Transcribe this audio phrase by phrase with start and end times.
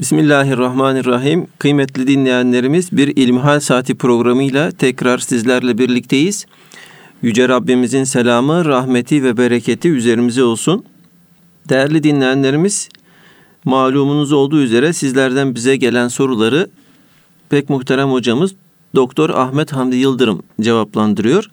[0.00, 1.46] Bismillahirrahmanirrahim.
[1.58, 6.46] Kıymetli dinleyenlerimiz bir İlmihal Saati programıyla tekrar sizlerle birlikteyiz.
[7.22, 10.84] Yüce Rabbimizin selamı, rahmeti ve bereketi üzerimize olsun.
[11.68, 12.88] Değerli dinleyenlerimiz,
[13.64, 16.70] malumunuz olduğu üzere sizlerden bize gelen soruları
[17.48, 18.54] pek muhterem hocamız
[18.94, 21.50] Doktor Ahmet Hamdi Yıldırım cevaplandırıyor.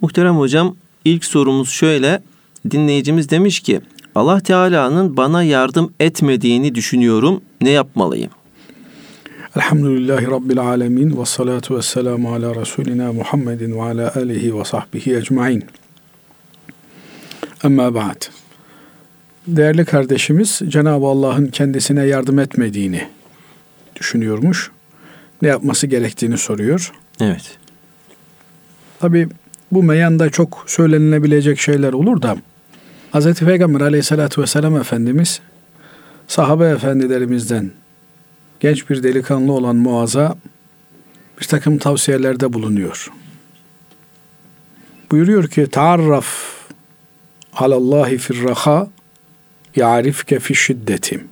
[0.00, 2.22] Muhterem hocam ilk sorumuz şöyle.
[2.70, 3.80] Dinleyicimiz demiş ki
[4.18, 7.40] Allah Teala'nın bana yardım etmediğini düşünüyorum.
[7.60, 8.30] Ne yapmalıyım?
[9.56, 15.16] Elhamdülillahi Rabbil alemin ve salatu ve selamu ala Resulina Muhammedin ve ala alihi ve sahbihi
[15.16, 15.64] ecmain.
[17.62, 18.22] Amma ba'd.
[19.46, 23.08] Değerli kardeşimiz Cenab-ı Allah'ın kendisine yardım etmediğini
[23.96, 24.70] düşünüyormuş.
[25.42, 26.92] Ne yapması gerektiğini soruyor.
[27.20, 27.58] Evet.
[29.00, 29.28] Tabi
[29.72, 32.36] bu meyanda çok söylenilebilecek şeyler olur da
[33.12, 33.34] Hz.
[33.34, 35.40] Peygamber aleyhissalatü vesselam Efendimiz
[36.26, 37.70] sahabe efendilerimizden
[38.60, 40.36] genç bir delikanlı olan Muaz'a
[41.40, 43.08] bir takım tavsiyelerde bulunuyor.
[45.10, 46.26] Buyuruyor ki taarraf
[47.52, 48.88] alallahi firraha
[49.76, 51.28] yarifke fi şiddetim.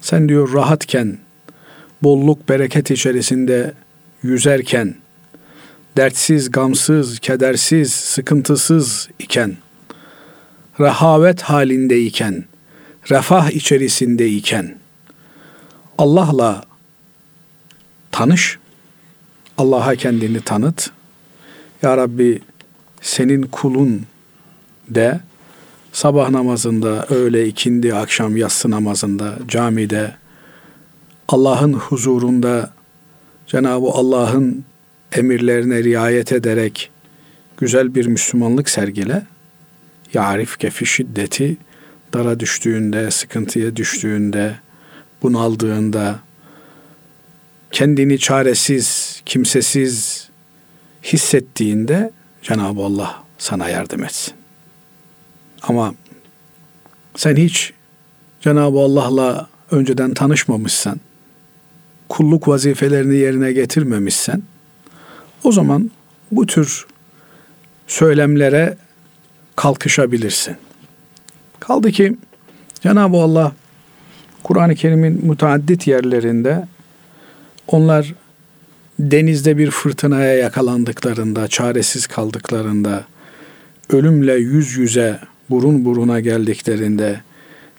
[0.00, 1.18] Sen diyor rahatken,
[2.02, 3.74] bolluk bereket içerisinde
[4.22, 4.94] yüzerken,
[5.96, 9.56] dertsiz, gamsız, kedersiz, sıkıntısız iken,
[10.80, 12.44] rehavet halindeyken,
[13.10, 14.78] refah içerisindeyken
[15.98, 16.64] Allah'la
[18.12, 18.58] tanış,
[19.58, 20.90] Allah'a kendini tanıt.
[21.82, 22.42] Ya Rabbi
[23.00, 24.02] senin kulun
[24.88, 25.20] de
[25.92, 30.14] sabah namazında, öğle, ikindi, akşam yatsı namazında, camide,
[31.28, 32.70] Allah'ın huzurunda
[33.46, 34.64] Cenab-ı Allah'ın
[35.12, 36.90] emirlerine riayet ederek
[37.56, 39.22] güzel bir Müslümanlık sergile.
[40.14, 41.56] Yarif kefi şiddeti
[42.14, 44.54] dara düştüğünde, sıkıntıya düştüğünde,
[45.22, 46.20] bunaldığında,
[47.72, 50.28] kendini çaresiz, kimsesiz
[51.02, 52.10] hissettiğinde
[52.42, 54.34] Cenab-ı Allah sana yardım etsin.
[55.62, 55.94] Ama
[57.16, 57.72] sen hiç
[58.40, 61.00] Cenab-ı Allah'la önceden tanışmamışsan,
[62.08, 64.42] kulluk vazifelerini yerine getirmemişsen,
[65.44, 65.90] o zaman
[66.30, 66.86] bu tür
[67.86, 68.76] söylemlere
[69.58, 70.56] kalkışabilirsin.
[71.60, 72.16] Kaldı ki
[72.80, 73.52] Cenab-ı Allah
[74.42, 76.68] Kur'an-ı Kerim'in müteaddit yerlerinde
[77.68, 78.14] onlar
[78.98, 83.04] denizde bir fırtınaya yakalandıklarında, çaresiz kaldıklarında,
[83.90, 85.18] ölümle yüz yüze,
[85.50, 87.20] burun buruna geldiklerinde,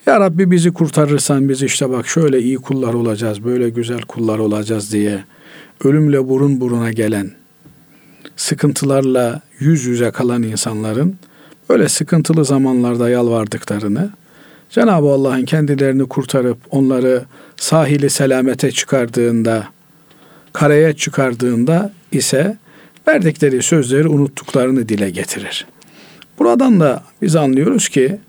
[0.05, 4.93] Ya Rabbi bizi kurtarırsan biz işte bak şöyle iyi kullar olacağız, böyle güzel kullar olacağız
[4.93, 5.23] diye
[5.83, 7.31] ölümle burun buruna gelen,
[8.35, 11.15] sıkıntılarla yüz yüze kalan insanların
[11.69, 14.09] böyle sıkıntılı zamanlarda yalvardıklarını,
[14.69, 17.25] Cenab-ı Allah'ın kendilerini kurtarıp onları
[17.57, 19.67] sahili selamete çıkardığında,
[20.53, 22.57] karaya çıkardığında ise
[23.07, 25.65] verdikleri sözleri unuttuklarını dile getirir.
[26.39, 28.19] Buradan da biz anlıyoruz ki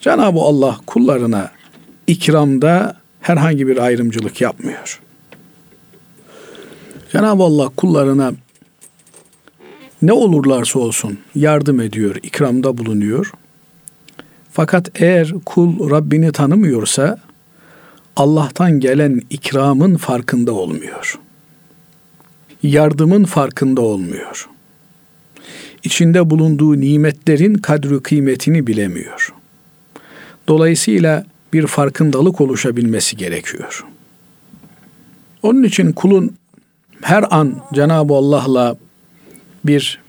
[0.00, 1.50] Cenab-ı Allah kullarına
[2.06, 5.00] ikramda herhangi bir ayrımcılık yapmıyor.
[7.12, 8.32] Cenab-ı Allah kullarına
[10.02, 13.32] ne olurlarsa olsun yardım ediyor, ikramda bulunuyor.
[14.52, 17.18] Fakat eğer kul Rabbini tanımıyorsa
[18.16, 21.18] Allah'tan gelen ikramın farkında olmuyor.
[22.62, 24.48] Yardımın farkında olmuyor.
[25.84, 29.34] İçinde bulunduğu nimetlerin kadri kıymetini bilemiyor.
[30.48, 33.84] Dolayısıyla bir farkındalık oluşabilmesi gerekiyor.
[35.42, 36.36] Onun için kulun
[37.02, 38.76] her an Cenab-ı Allah'la
[39.66, 40.00] bir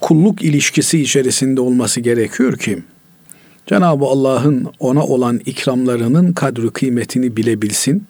[0.00, 2.82] kulluk ilişkisi içerisinde olması gerekiyor ki
[3.66, 8.06] Cenab-ı Allah'ın ona olan ikramlarının kadri kıymetini bilebilsin,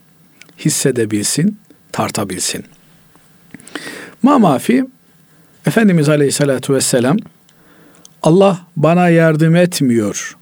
[0.59, 1.59] hissedebilsin,
[1.93, 2.65] tartabilsin.
[4.23, 4.85] Mamafi
[5.67, 7.17] Efendimiz Aleyhisselatü Vesselam
[8.23, 10.37] Allah bana yardım etmiyor.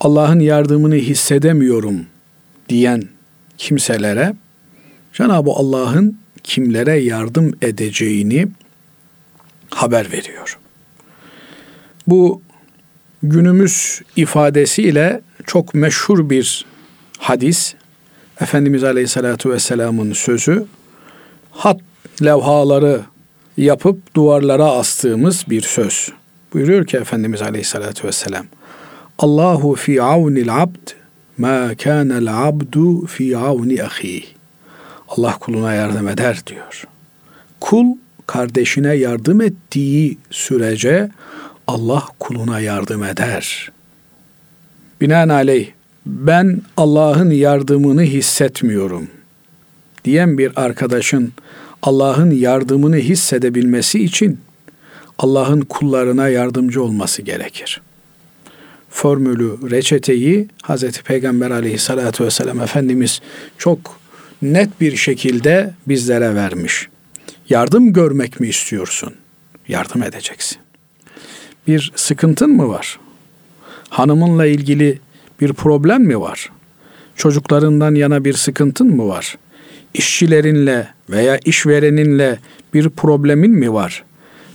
[0.00, 2.06] Allah'ın yardımını hissedemiyorum
[2.68, 3.02] diyen
[3.58, 4.34] kimselere
[5.12, 8.48] Cenab-ı Allah'ın kimlere yardım edeceğini
[9.70, 10.58] haber veriyor.
[12.06, 12.42] Bu
[13.22, 16.64] günümüz ifadesiyle çok meşhur bir
[17.18, 17.74] hadis.
[18.40, 20.66] Efendimiz Aleyhisselatü Vesselam'ın sözü
[21.50, 21.80] hat
[22.22, 23.00] levhaları
[23.56, 26.12] yapıp duvarlara astığımız bir söz.
[26.52, 28.46] Buyuruyor ki Efendimiz Aleyhisselatü Vesselam
[29.18, 30.90] Allahu fi avnil abd
[31.38, 34.24] ma kânel abdu fi avni ahi.
[35.08, 36.84] Allah kuluna yardım eder diyor.
[37.60, 37.86] Kul
[38.30, 41.10] kardeşine yardım ettiği sürece
[41.66, 43.72] Allah kuluna yardım eder.
[45.00, 45.68] Binaenaleyh
[46.06, 49.08] ben Allah'ın yardımını hissetmiyorum
[50.04, 51.32] diyen bir arkadaşın
[51.82, 54.40] Allah'ın yardımını hissedebilmesi için
[55.18, 57.80] Allah'ın kullarına yardımcı olması gerekir.
[58.90, 61.02] Formülü, reçeteyi Hz.
[61.02, 63.20] Peygamber aleyhissalatü vesselam Efendimiz
[63.58, 64.00] çok
[64.42, 66.88] net bir şekilde bizlere vermiş.
[67.50, 69.14] Yardım görmek mi istiyorsun?
[69.68, 70.58] Yardım edeceksin.
[71.66, 72.98] Bir sıkıntın mı var?
[73.88, 74.98] Hanımınla ilgili
[75.40, 76.50] bir problem mi var?
[77.16, 79.38] Çocuklarından yana bir sıkıntın mı var?
[79.94, 82.38] İşçilerinle veya işvereninle
[82.74, 84.04] bir problemin mi var?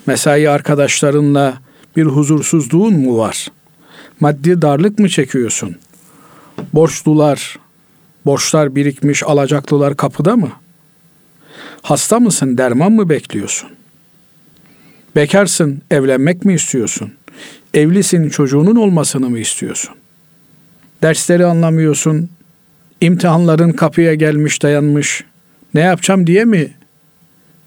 [0.05, 1.57] Mesai arkadaşlarınla
[1.95, 3.47] bir huzursuzluğun mu var?
[4.19, 5.75] Maddi darlık mı çekiyorsun?
[6.73, 7.59] Borçlular,
[8.25, 10.51] borçlar birikmiş, alacaklılar kapıda mı?
[11.85, 13.69] Hasta mısın, derman mı bekliyorsun?
[15.15, 17.13] Bekarsın, evlenmek mi istiyorsun?
[17.73, 19.95] Evlisin, çocuğunun olmasını mı istiyorsun?
[21.01, 22.29] Dersleri anlamıyorsun,
[23.01, 25.23] imtihanların kapıya gelmiş, dayanmış.
[25.73, 26.73] Ne yapacağım diye mi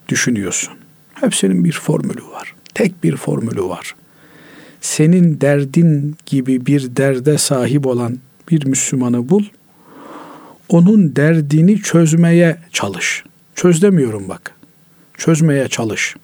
[0.09, 0.75] düşünüyorsun?
[1.15, 2.55] Hepsinin bir formülü var.
[2.75, 3.95] Tek bir formülü var.
[4.81, 8.19] Senin derdin gibi bir derde sahip olan
[8.51, 9.45] bir Müslümanı bul.
[10.69, 13.25] Onun derdini çözmeye çalış.
[13.59, 14.55] Çöz demiyorum bak.
[15.17, 16.17] Çözmeye çalış.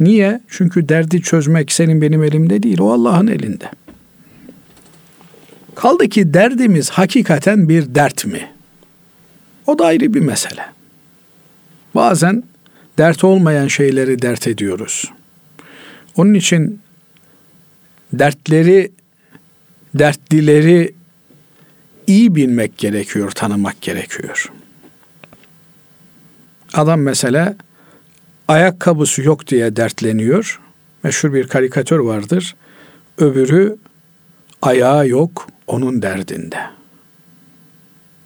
[0.00, 0.40] Niye?
[0.48, 2.80] Çünkü derdi çözmek senin benim elimde değil.
[2.80, 3.70] O Allah'ın elinde.
[5.74, 8.50] Kaldı ki derdimiz hakikaten bir dert mi?
[9.66, 10.66] O da ayrı bir mesele.
[11.94, 12.42] Bazen
[12.98, 15.12] dert olmayan şeyleri dert ediyoruz.
[16.16, 16.80] Onun için
[18.12, 18.92] dertleri,
[19.94, 20.94] dertlileri
[22.06, 24.52] iyi bilmek gerekiyor, tanımak gerekiyor.
[26.74, 27.56] Adam mesela
[28.48, 30.60] ayakkabısı yok diye dertleniyor.
[31.02, 32.54] Meşhur bir karikatür vardır.
[33.18, 33.76] Öbürü
[34.62, 36.56] ayağı yok onun derdinde.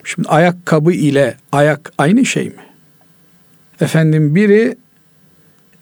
[0.04, 2.64] Şimdi ayakkabı ile ayak aynı şey mi?
[3.80, 4.76] Efendim biri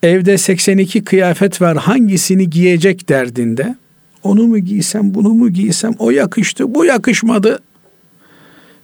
[0.03, 3.77] evde 82 kıyafet var hangisini giyecek derdinde.
[4.23, 7.59] Onu mu giysem, bunu mu giysem, o yakıştı, bu yakışmadı.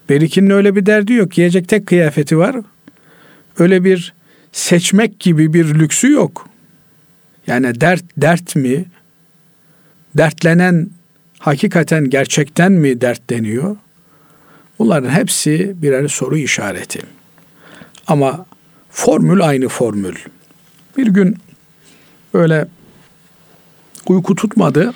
[0.09, 1.31] Berikinin öyle bir derdi yok.
[1.31, 2.57] Giyecek tek kıyafeti var.
[3.59, 4.15] Öyle bir
[4.53, 6.49] seçmek gibi bir lüksü yok.
[7.47, 8.85] Yani dert dert mi?
[10.15, 10.91] Dertlenen
[11.39, 13.77] hakikaten gerçekten mi dertleniyor?
[14.79, 17.01] Bunların hepsi birer soru işareti.
[18.07, 18.47] Ama
[18.91, 20.15] formül aynı formül.
[20.97, 21.37] Bir gün
[22.35, 22.69] böyle
[24.07, 24.95] uyku tutmadı.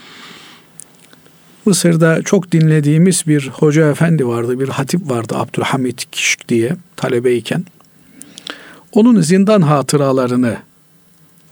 [1.64, 7.64] Mısır'da çok dinlediğimiz bir hoca efendi vardı, bir hatip vardı Abdülhamit Kişk diye talebeyken.
[8.92, 10.56] Onun zindan hatıralarını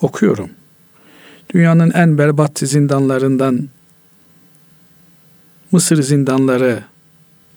[0.01, 0.51] okuyorum.
[1.55, 3.69] Dünyanın en berbat zindanlarından
[5.73, 6.83] Mısır zindanları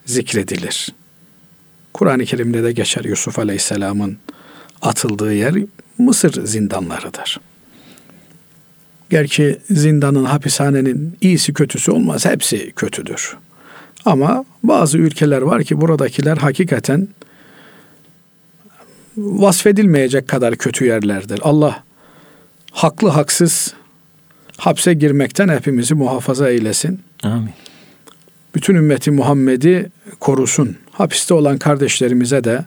[0.06, 0.89] zikredilir.
[1.94, 4.18] Kur'an-ı Kerim'de de geçer Yusuf Aleyhisselam'ın
[4.81, 5.56] atıldığı yer
[5.97, 7.39] Mısır zindanlarıdır.
[9.09, 12.25] Gerçi zindanın, hapishanenin iyisi kötüsü olmaz.
[12.25, 13.38] Hepsi kötüdür.
[14.06, 17.07] Ama bazı ülkeler var ki buradakiler hakikaten
[19.17, 21.39] vasfedilmeyecek kadar kötü yerlerdir.
[21.43, 21.83] Allah
[22.71, 23.73] haklı haksız
[24.57, 26.99] hapse girmekten hepimizi muhafaza eylesin.
[27.23, 27.51] Amin.
[28.55, 30.77] Bütün ümmeti Muhammed'i korusun.
[30.91, 32.65] Hapiste olan kardeşlerimize de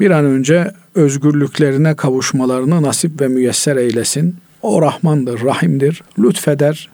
[0.00, 4.36] bir an önce özgürlüklerine kavuşmalarını nasip ve müyesser eylesin.
[4.62, 6.88] O Rahmandır, Rahim'dir, lütfeder.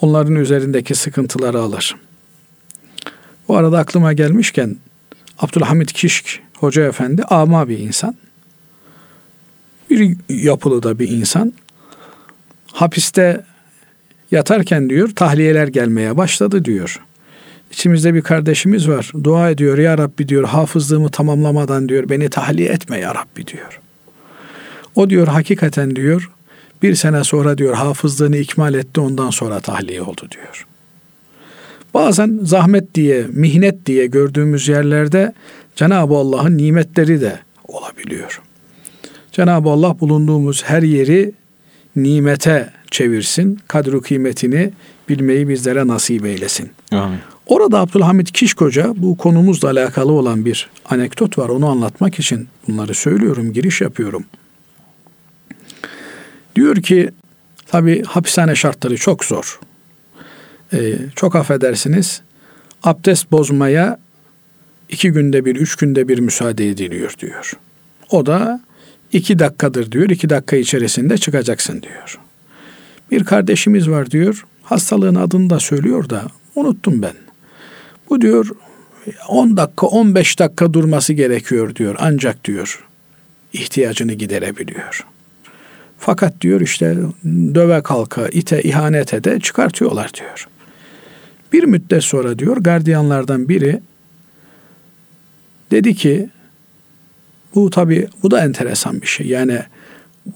[0.00, 1.96] Onların üzerindeki sıkıntıları alır.
[3.48, 4.76] Bu arada aklıma gelmişken
[5.40, 8.14] Abdülhamit Kişk Hoca Efendi ama bir insan.
[9.90, 11.52] Bir yapılı da bir insan.
[12.72, 13.44] Hapiste
[14.30, 17.00] yatarken diyor tahliyeler gelmeye başladı diyor.
[17.72, 19.12] İçimizde bir kardeşimiz var.
[19.24, 23.80] Dua ediyor ya Rabbi diyor hafızlığımı tamamlamadan diyor beni tahliye etme ya Rabbi diyor.
[24.94, 26.30] O diyor hakikaten diyor
[26.82, 30.66] bir sene sonra diyor hafızlığını ikmal etti ondan sonra tahliye oldu diyor.
[31.94, 35.32] Bazen zahmet diye, mihnet diye gördüğümüz yerlerde
[35.76, 38.40] Cenab-ı Allah'ın nimetleri de olabiliyor.
[39.32, 41.32] Cenab-ı Allah bulunduğumuz her yeri
[41.96, 43.58] nimete çevirsin.
[43.68, 44.70] Kadru kıymetini
[45.08, 46.70] bilmeyi bizlere nasip eylesin.
[46.92, 47.18] Amin.
[47.46, 51.48] Orada Abdülhamit Kişkoca bu konumuzla alakalı olan bir anekdot var.
[51.48, 54.24] Onu anlatmak için bunları söylüyorum, giriş yapıyorum.
[56.56, 57.10] Diyor ki
[57.66, 59.60] tabi hapishane şartları çok zor.
[60.72, 62.22] Ee, çok affedersiniz
[62.82, 63.98] abdest bozmaya
[64.88, 67.52] iki günde bir, üç günde bir müsaade ediliyor diyor.
[68.10, 68.60] O da
[69.12, 70.10] iki dakikadır diyor.
[70.10, 72.18] iki dakika içerisinde çıkacaksın diyor.
[73.10, 74.46] Bir kardeşimiz var diyor.
[74.62, 76.22] Hastalığın adını da söylüyor da
[76.54, 77.14] unuttum ben.
[78.10, 78.46] Bu diyor
[79.28, 81.96] 10 dakika 15 dakika durması gerekiyor diyor.
[81.98, 82.84] Ancak diyor
[83.52, 85.06] ihtiyacını giderebiliyor.
[85.98, 86.96] Fakat diyor işte
[87.54, 90.48] döve kalka, ite, ihanete de çıkartıyorlar diyor.
[91.52, 93.80] Bir müddet sonra diyor gardiyanlardan biri
[95.70, 96.28] dedi ki
[97.54, 99.26] bu tabi bu da enteresan bir şey.
[99.26, 99.58] Yani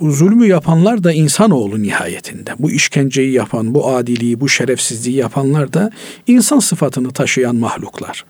[0.00, 2.54] bu zulmü yapanlar da insanoğlu nihayetinde.
[2.58, 5.90] Bu işkenceyi yapan, bu adiliği, bu şerefsizliği yapanlar da
[6.26, 8.24] insan sıfatını taşıyan mahluklar.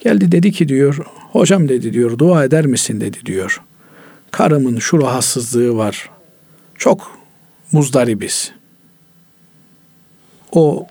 [0.00, 0.96] Geldi dedi ki diyor,
[1.32, 3.62] hocam dedi diyor, dua eder misin dedi diyor.
[4.30, 6.10] Karımın şu rahatsızlığı var.
[6.78, 7.18] Çok
[7.72, 8.52] muzdaribiz.
[10.52, 10.86] O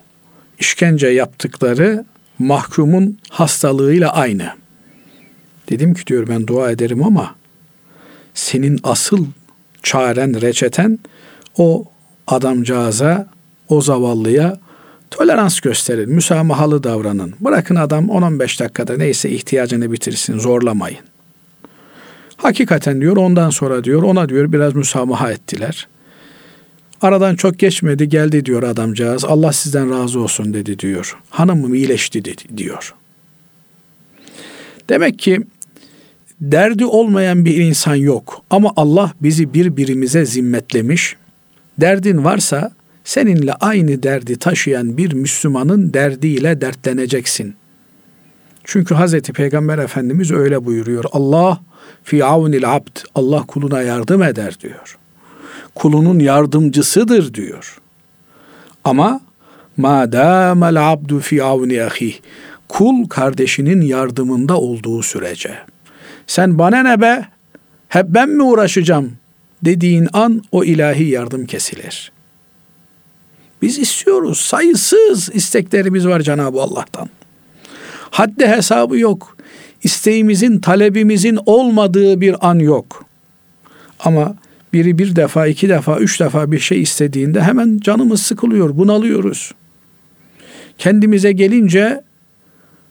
[0.60, 2.04] işkence yaptıkları
[2.38, 4.50] mahkumun hastalığıyla aynı.
[5.70, 7.34] Dedim ki diyor ben dua ederim ama
[8.34, 9.26] senin asıl
[9.82, 10.98] çaren, reçeten
[11.58, 11.84] o
[12.26, 13.28] adamcağıza,
[13.68, 14.58] o zavallıya
[15.10, 17.34] tolerans gösterin, müsamahalı davranın.
[17.40, 21.00] Bırakın adam 10-15 dakikada neyse ihtiyacını bitirsin, zorlamayın.
[22.36, 25.88] Hakikaten diyor ondan sonra diyor ona diyor biraz müsamaha ettiler.
[27.02, 29.24] Aradan çok geçmedi geldi diyor adamcağız.
[29.24, 31.16] Allah sizden razı olsun dedi diyor.
[31.30, 32.94] Hanımım iyileşti dedi diyor.
[34.88, 35.40] Demek ki
[36.40, 38.42] derdi olmayan bir insan yok.
[38.50, 41.16] Ama Allah bizi birbirimize zimmetlemiş.
[41.80, 42.72] Derdin varsa
[43.04, 47.54] seninle aynı derdi taşıyan bir Müslümanın derdiyle dertleneceksin.
[48.64, 51.04] Çünkü Hazreti Peygamber Efendimiz öyle buyuruyor.
[51.12, 51.60] Allah
[52.04, 52.96] fi avnil abd.
[53.14, 54.99] Allah kuluna yardım eder diyor.
[55.74, 57.80] Kulunun yardımcısıdır diyor.
[58.84, 59.20] Ama
[59.76, 62.14] ma damel abdu fi avni.
[62.68, 65.54] Kul kardeşinin yardımında olduğu sürece.
[66.26, 67.28] Sen bana ne be?
[67.88, 69.20] Hep ben mi uğraşacağım?
[69.62, 72.12] dediğin an o ilahi yardım kesilir.
[73.62, 74.40] Biz istiyoruz.
[74.40, 77.08] Sayısız isteklerimiz var Cenab-ı Allah'tan.
[78.10, 79.36] Haddi hesabı yok.
[79.82, 83.04] İsteğimizin, talebimizin olmadığı bir an yok.
[84.00, 84.34] Ama
[84.72, 89.52] biri bir defa, iki defa, üç defa bir şey istediğinde hemen canımız sıkılıyor, bunalıyoruz.
[90.78, 92.02] Kendimize gelince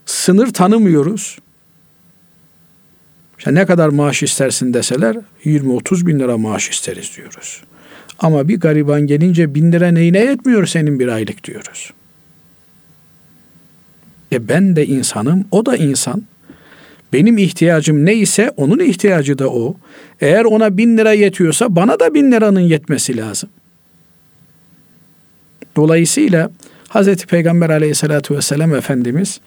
[0.06, 1.38] sınır tanımıyoruz.
[3.38, 7.62] İşte ne kadar maaş istersin deseler 20-30 bin lira maaş isteriz diyoruz.
[8.18, 11.92] Ama bir gariban gelince bin lira neyine yetmiyor senin bir aylık diyoruz.
[14.32, 16.22] E ben de insanım, o da insan.
[17.12, 19.76] Benim ihtiyacım neyse onun ihtiyacı da o.
[20.20, 23.50] Eğer ona bin lira yetiyorsa bana da bin liranın yetmesi lazım.
[25.76, 26.50] Dolayısıyla
[26.88, 27.16] Hz.
[27.16, 29.40] Peygamber aleyhissalatü vesselam Efendimiz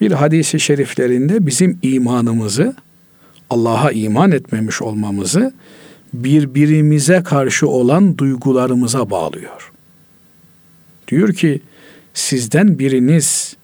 [0.00, 2.74] bir hadisi şeriflerinde bizim imanımızı,
[3.50, 5.52] Allah'a iman etmemiş olmamızı
[6.12, 9.72] birbirimize karşı olan duygularımıza bağlıyor.
[11.08, 11.60] Diyor ki
[12.14, 13.56] sizden biriniz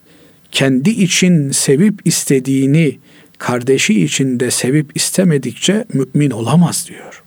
[0.52, 2.98] kendi için sevip istediğini
[3.38, 7.22] kardeşi için de sevip istemedikçe mümin olamaz diyor.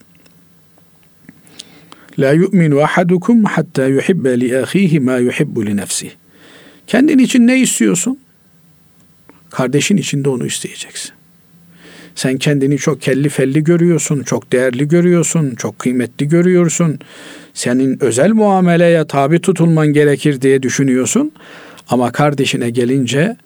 [2.19, 6.11] La yu'minu ahadukum hatta yuhibbe li ahihi ma yuhibbu li nefsihi.
[6.87, 8.19] Kendin için ne istiyorsun?
[9.49, 11.11] Kardeşin için de onu isteyeceksin.
[12.15, 16.99] Sen kendini çok kelli felli görüyorsun, çok değerli görüyorsun, çok kıymetli görüyorsun.
[17.53, 21.31] Senin özel muameleye tabi tutulman gerekir diye düşünüyorsun.
[21.89, 23.37] Ama kardeşine gelince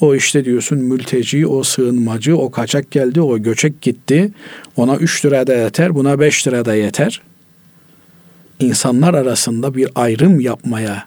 [0.00, 4.32] o işte diyorsun mülteci, o sığınmacı, o kaçak geldi, o göçek gitti.
[4.76, 7.22] Ona 3 lira da yeter, buna 5 lira da yeter.
[8.60, 11.06] İnsanlar arasında bir ayrım yapmaya,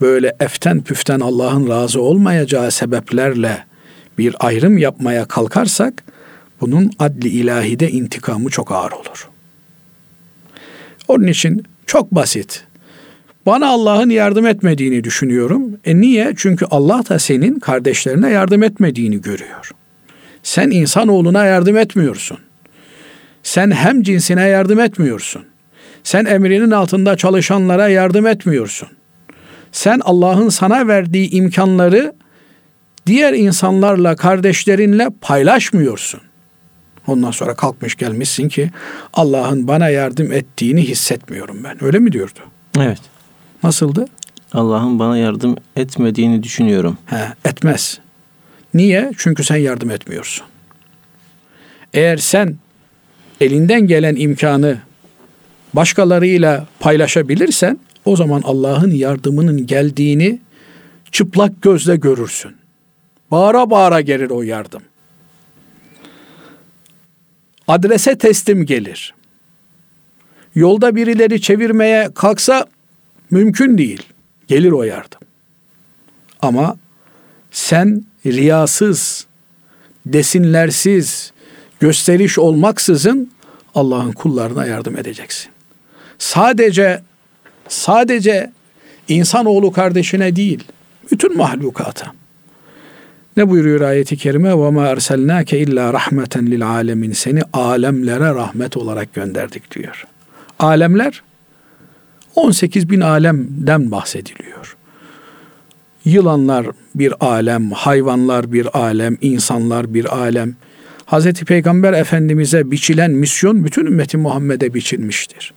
[0.00, 3.64] böyle eften püften Allah'ın razı olmayacağı sebeplerle
[4.18, 6.04] bir ayrım yapmaya kalkarsak
[6.60, 9.28] bunun adli ilahide intikamı çok ağır olur.
[11.08, 12.64] Onun için çok basit.
[13.48, 15.80] Bana Allah'ın yardım etmediğini düşünüyorum.
[15.84, 16.32] E niye?
[16.36, 19.70] Çünkü Allah da senin kardeşlerine yardım etmediğini görüyor.
[20.42, 22.38] Sen insanoğluna yardım etmiyorsun.
[23.42, 25.44] Sen hem cinsine yardım etmiyorsun.
[26.04, 28.88] Sen emrinin altında çalışanlara yardım etmiyorsun.
[29.72, 32.14] Sen Allah'ın sana verdiği imkanları
[33.06, 36.20] diğer insanlarla, kardeşlerinle paylaşmıyorsun.
[37.06, 38.70] Ondan sonra kalkmış gelmişsin ki
[39.14, 41.84] Allah'ın bana yardım ettiğini hissetmiyorum ben.
[41.84, 42.40] Öyle mi diyordu?
[42.78, 43.17] Evet.
[43.62, 44.06] Nasıldı?
[44.52, 46.98] Allah'ın bana yardım etmediğini düşünüyorum.
[47.06, 47.98] He, etmez.
[48.74, 49.12] Niye?
[49.18, 50.46] Çünkü sen yardım etmiyorsun.
[51.94, 52.56] Eğer sen
[53.40, 54.78] elinden gelen imkanı
[55.74, 60.40] başkalarıyla paylaşabilirsen o zaman Allah'ın yardımının geldiğini
[61.12, 62.56] çıplak gözle görürsün.
[63.30, 64.82] Bağıra bağıra gelir o yardım.
[67.68, 69.14] Adrese teslim gelir.
[70.54, 72.66] Yolda birileri çevirmeye kalksa
[73.30, 74.02] mümkün değil.
[74.48, 75.20] Gelir o yardım.
[76.42, 76.76] Ama
[77.50, 79.26] sen riyasız,
[80.06, 81.32] desinlersiz,
[81.80, 83.30] gösteriş olmaksızın
[83.74, 85.50] Allah'ın kullarına yardım edeceksin.
[86.18, 87.02] Sadece
[87.68, 88.52] sadece
[89.08, 90.64] insanoğlu kardeşine değil,
[91.12, 92.12] bütün mahlukata.
[93.36, 94.58] Ne buyuruyor ayeti kerime?
[94.58, 97.12] Ve ma erselnake illa rahmeten lil alemin.
[97.12, 100.06] Seni alemlere rahmet olarak gönderdik diyor.
[100.58, 101.22] Alemler
[102.38, 104.76] 18 bin alemden bahsediliyor.
[106.04, 110.56] Yılanlar bir alem, hayvanlar bir alem, insanlar bir alem.
[111.04, 115.52] Hazreti Peygamber Efendimiz'e biçilen misyon bütün ümmeti Muhammed'e biçilmiştir.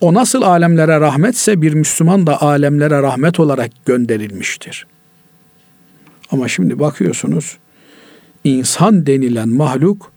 [0.00, 4.86] O nasıl alemlere rahmetse bir Müslüman da alemlere rahmet olarak gönderilmiştir.
[6.30, 7.56] Ama şimdi bakıyorsunuz
[8.44, 10.12] insan denilen mahluk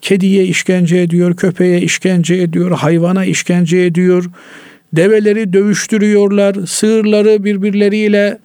[0.00, 4.30] kediye işkence ediyor, köpeğe işkence ediyor, hayvana işkence ediyor.
[4.96, 8.38] Develeri dövüştürüyorlar, sığırları birbirleriyle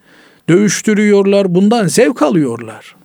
[0.50, 1.56] dövüştürüyorlar.
[1.56, 2.96] Bundan zevk alıyorlar.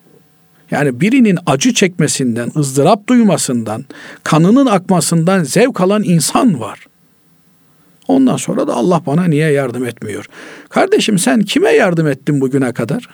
[0.71, 3.85] Yani birinin acı çekmesinden, ızdırap duymasından,
[4.23, 6.87] kanının akmasından zevk alan insan var.
[8.09, 10.27] Ondan sonra da Allah bana niye yardım etmiyor?
[10.69, 13.09] Kardeşim sen kime yardım ettin bugüne kadar?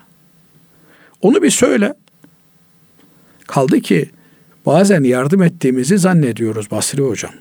[1.20, 1.94] Onu bir söyle.
[3.46, 4.10] Kaldı ki
[4.66, 7.32] bazen yardım ettiğimizi zannediyoruz Basri Hocam.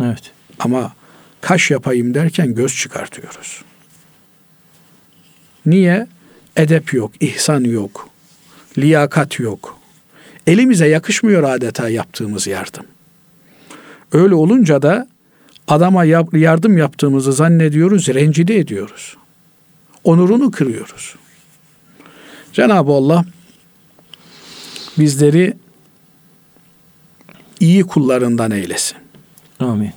[0.00, 0.32] Evet.
[0.58, 0.92] Ama
[1.42, 3.62] kaş yapayım derken göz çıkartıyoruz.
[5.66, 6.06] Niye?
[6.56, 8.08] Edep yok, ihsan yok,
[8.78, 9.78] liyakat yok.
[10.46, 12.86] Elimize yakışmıyor adeta yaptığımız yardım.
[14.12, 15.08] Öyle olunca da
[15.68, 19.16] adama yardım yaptığımızı zannediyoruz, rencide ediyoruz.
[20.04, 21.14] Onurunu kırıyoruz.
[22.52, 23.24] Cenab-ı Allah
[24.98, 25.56] bizleri
[27.60, 28.98] iyi kullarından eylesin.
[29.60, 29.92] Amin.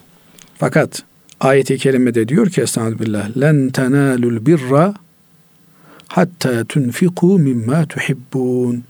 [0.58, 1.04] Fakat
[1.40, 4.94] ayet-i kerimede diyor ki Estağfirullah len tenalul birra
[6.08, 8.84] hatta tunfiku mimma tuhibbun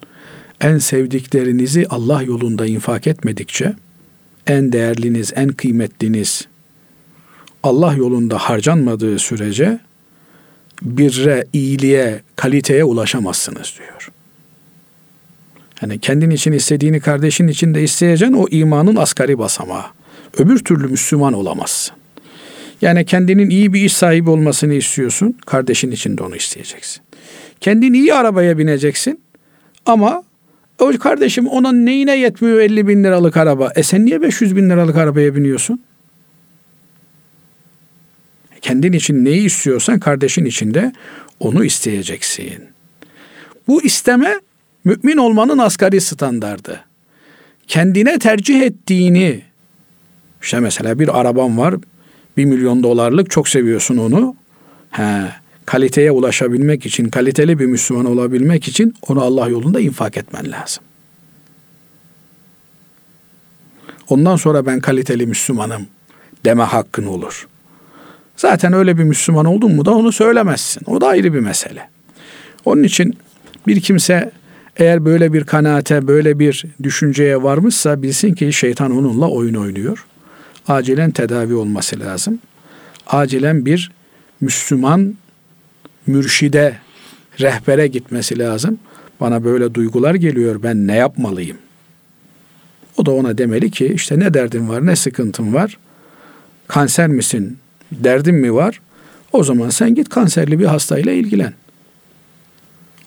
[0.61, 3.73] en sevdiklerinizi Allah yolunda infak etmedikçe
[4.47, 6.47] en değerliniz, en kıymetliniz
[7.63, 9.79] Allah yolunda harcanmadığı sürece
[10.81, 14.11] birre, iyiliğe, kaliteye ulaşamazsınız diyor.
[15.81, 19.85] Yani kendin için istediğini kardeşin için de isteyeceksin o imanın asgari basamağı.
[20.37, 21.95] Öbür türlü Müslüman olamazsın.
[22.81, 25.37] Yani kendinin iyi bir iş sahibi olmasını istiyorsun.
[25.45, 27.03] Kardeşin için de onu isteyeceksin.
[27.59, 29.19] Kendin iyi arabaya bineceksin.
[29.85, 30.23] Ama
[30.79, 33.71] o kardeşim ona neyine yetmiyor 50 bin liralık araba?
[33.75, 35.83] E sen niye 500 bin liralık arabaya biniyorsun?
[38.61, 40.93] Kendin için neyi istiyorsan kardeşin için de
[41.39, 42.63] onu isteyeceksin.
[43.67, 44.39] Bu isteme
[44.83, 46.83] mümin olmanın asgari standardı.
[47.67, 49.41] Kendine tercih ettiğini
[50.41, 51.75] işte mesela bir araban var
[52.37, 54.35] bir milyon dolarlık çok seviyorsun onu.
[54.91, 55.21] He,
[55.65, 60.83] kaliteye ulaşabilmek için, kaliteli bir Müslüman olabilmek için onu Allah yolunda infak etmen lazım.
[64.09, 65.87] Ondan sonra ben kaliteli Müslümanım
[66.45, 67.47] deme hakkın olur.
[68.37, 70.81] Zaten öyle bir Müslüman oldun mu da onu söylemezsin.
[70.85, 71.89] O da ayrı bir mesele.
[72.65, 73.17] Onun için
[73.67, 74.31] bir kimse
[74.77, 80.05] eğer böyle bir kanaate, böyle bir düşünceye varmışsa bilsin ki şeytan onunla oyun oynuyor.
[80.67, 82.39] Acilen tedavi olması lazım.
[83.07, 83.91] Acilen bir
[84.41, 85.15] Müslüman
[86.07, 86.77] mürşide,
[87.39, 88.79] rehbere gitmesi lazım.
[89.19, 91.57] Bana böyle duygular geliyor ben ne yapmalıyım?
[92.97, 95.77] O da ona demeli ki işte ne derdin var, ne sıkıntın var?
[96.67, 97.57] Kanser misin?
[97.91, 98.81] Derdin mi var?
[99.33, 101.53] O zaman sen git kanserli bir hastayla ilgilen.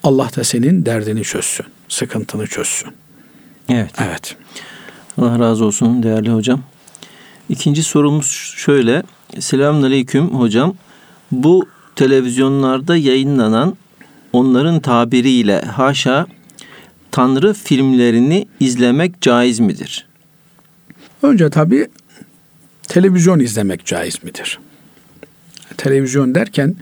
[0.03, 2.88] Allah da senin derdini çözsün, sıkıntını çözsün.
[3.68, 3.90] Evet.
[3.99, 4.37] Evet.
[5.18, 6.62] Allah razı olsun değerli hocam.
[7.48, 9.02] İkinci sorumuz şöyle.
[9.38, 10.74] Selamun Aleyküm hocam.
[11.32, 13.76] Bu televizyonlarda yayınlanan
[14.32, 16.26] onların tabiriyle haşa
[17.11, 20.06] Tanrı filmlerini izlemek caiz midir?
[21.22, 21.88] Önce tabii
[22.82, 24.58] televizyon izlemek caiz midir?
[25.76, 26.76] Televizyon derken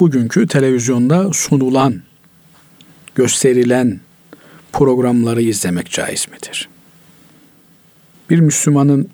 [0.00, 2.02] bugünkü televizyonda sunulan,
[3.14, 4.00] gösterilen
[4.72, 6.68] programları izlemek caiz midir?
[8.30, 9.08] Bir Müslümanın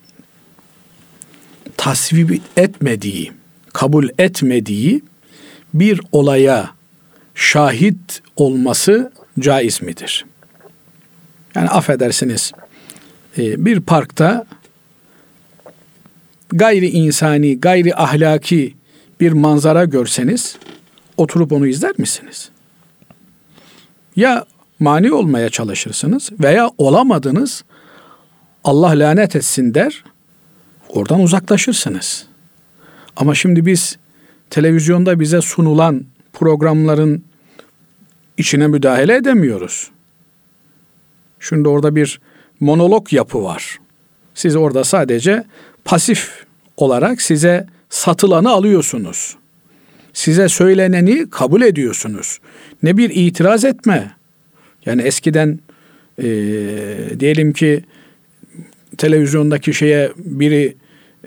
[1.87, 3.33] tasvip etmediği,
[3.73, 5.03] kabul etmediği
[5.75, 6.71] bir olaya
[7.35, 10.27] şahit olması caiz midir?
[11.55, 12.53] Yani affedersiniz
[13.39, 14.47] e, bir parkta
[16.49, 18.75] gayri insani, gayri ahlaki
[19.21, 20.57] bir manzara görseniz
[21.17, 22.51] oturup onu izler misiniz?
[24.17, 24.45] Ya
[24.79, 27.65] mani olmaya çalışırsınız veya olamadınız
[28.65, 30.05] Allah lanet etsin der
[30.89, 32.27] oradan uzaklaşırsınız.
[33.17, 33.99] Ama şimdi biz
[34.51, 37.25] televizyonda bize sunulan programların
[38.39, 39.91] içine müdahale edemiyoruz.
[41.41, 42.21] Şimdi orada bir
[42.61, 43.79] monolog yapı var.
[44.35, 45.45] Siz orada sadece
[45.85, 46.45] pasif
[46.77, 49.37] olarak size satılanı alıyorsunuz.
[50.13, 52.39] Size söyleneni kabul ediyorsunuz.
[52.83, 54.17] Ne bir itiraz etme.
[54.87, 55.59] Yani eskiden
[56.19, 56.25] e,
[57.21, 57.85] diyelim ki
[58.97, 60.77] televizyondaki şeye biri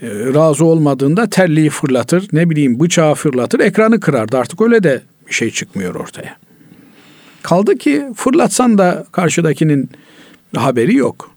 [0.01, 4.37] e, razı olmadığında terliği fırlatır, ne bileyim bıçağı fırlatır, ekranı kırardı.
[4.37, 6.37] Artık öyle de bir şey çıkmıyor ortaya.
[7.43, 9.89] Kaldı ki fırlatsan da karşıdakinin
[10.55, 11.31] haberi yok.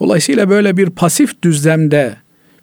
[0.00, 2.16] Dolayısıyla böyle bir pasif düzlemde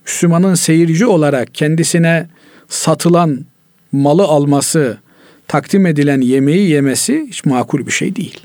[0.06, 2.28] Müslümanın seyirci olarak kendisine
[2.70, 3.46] satılan
[3.92, 4.98] malı alması,
[5.48, 8.40] takdim edilen yemeği yemesi hiç makul bir şey değil.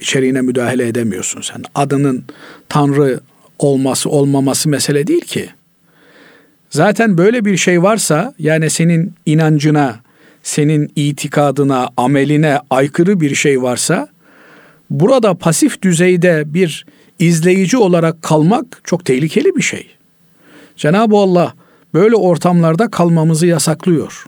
[0.00, 1.62] İçeriğine müdahale edemiyorsun sen.
[1.74, 2.24] Adının
[2.68, 3.20] Tanrı
[3.58, 5.48] olması olmaması mesele değil ki.
[6.70, 9.96] Zaten böyle bir şey varsa yani senin inancına,
[10.42, 14.08] senin itikadına, ameline aykırı bir şey varsa
[14.90, 16.86] burada pasif düzeyde bir
[17.18, 19.86] izleyici olarak kalmak çok tehlikeli bir şey.
[20.76, 21.54] Cenab-ı Allah
[21.94, 24.24] böyle ortamlarda kalmamızı yasaklıyor.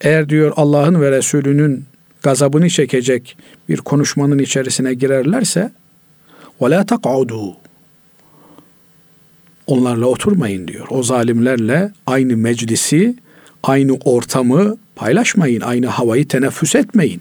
[0.00, 1.84] Eğer diyor Allah'ın ve Resulünün
[2.22, 3.36] gazabını çekecek
[3.68, 5.70] bir konuşmanın içerisine girerlerse
[6.62, 7.56] ve la tak'udu.
[9.66, 10.86] Onlarla oturmayın diyor.
[10.90, 13.16] O zalimlerle aynı meclisi,
[13.62, 17.20] aynı ortamı paylaşmayın, aynı havayı teneffüs etmeyin.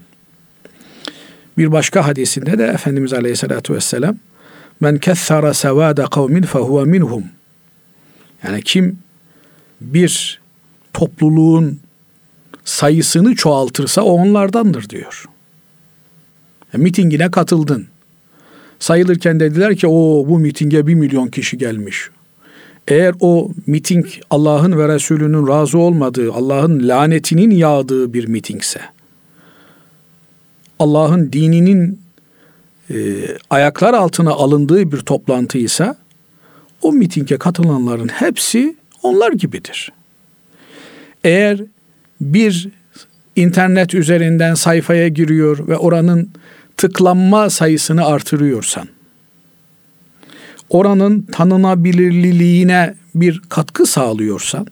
[1.58, 4.16] Bir başka hadisinde de Efendimiz Aleyhisselatü Vesselam
[4.80, 7.24] Men kessara sevâde kavmin fehuve minhum.
[8.44, 9.00] Yani kim
[9.82, 10.42] bir
[10.94, 11.80] topluluğun
[12.66, 15.26] sayısını çoğaltırsa o onlardandır diyor.
[16.74, 17.88] E, mitingine katıldın.
[18.86, 22.10] Sayılırken dediler ki o bu mitinge bir milyon kişi gelmiş.
[22.88, 28.82] Eğer o miting Allah'ın ve Resulünün razı olmadığı, Allah'ın lanetinin yağdığı bir mitingse,
[30.80, 32.00] Allah'ın dininin
[32.90, 32.96] e,
[33.50, 35.96] ayaklar altına alındığı bir toplantıysa,
[36.82, 39.92] o mitinge katılanların hepsi onlar gibidir.
[41.24, 41.62] Eğer
[42.22, 42.70] bir
[43.36, 46.30] internet üzerinden sayfaya giriyor ve oranın
[46.78, 48.88] tıklanma sayısını artırıyorsan,
[50.70, 54.68] oranın tanınabilirliğine bir katkı sağlıyorsan,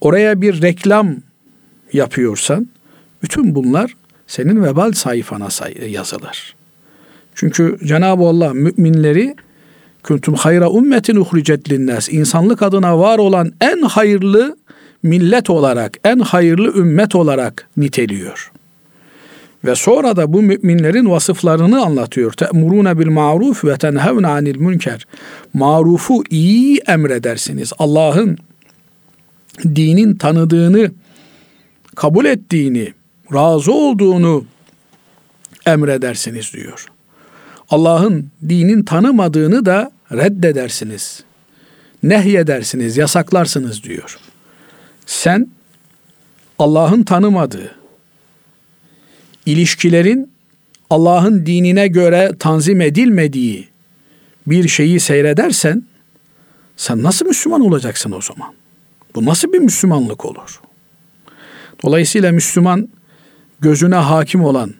[0.00, 1.16] oraya bir reklam
[1.92, 2.68] yapıyorsan,
[3.22, 5.48] bütün bunlar senin vebal sayfana
[5.88, 6.54] yazılır.
[7.34, 9.36] Çünkü Cenab-ı Allah müminleri
[10.02, 14.56] kuntum hayra ummetin uhricet linnas insanlık adına var olan en hayırlı
[15.02, 18.52] millet olarak, en hayırlı ümmet olarak niteliyor.
[19.64, 22.32] Ve sonra da bu müminlerin vasıflarını anlatıyor.
[22.32, 25.06] Te'murune bil maruf ve tenhevne anil münker.
[25.54, 27.72] Marufu iyi emredersiniz.
[27.78, 28.38] Allah'ın
[29.64, 30.90] dinin tanıdığını,
[31.94, 32.92] kabul ettiğini,
[33.32, 34.44] razı olduğunu
[35.66, 36.86] emredersiniz diyor.
[37.70, 41.24] Allah'ın dinin tanımadığını da reddedersiniz.
[42.02, 44.18] Nehyedersiniz, yasaklarsınız diyor.
[45.06, 45.48] Sen
[46.58, 47.79] Allah'ın tanımadığı,
[49.46, 50.30] ilişkilerin
[50.90, 53.68] Allah'ın dinine göre tanzim edilmediği
[54.46, 55.82] bir şeyi seyredersen
[56.76, 58.54] sen nasıl Müslüman olacaksın o zaman?
[59.14, 60.60] Bu nasıl bir Müslümanlık olur?
[61.84, 62.88] Dolayısıyla Müslüman
[63.60, 64.74] gözüne hakim olan,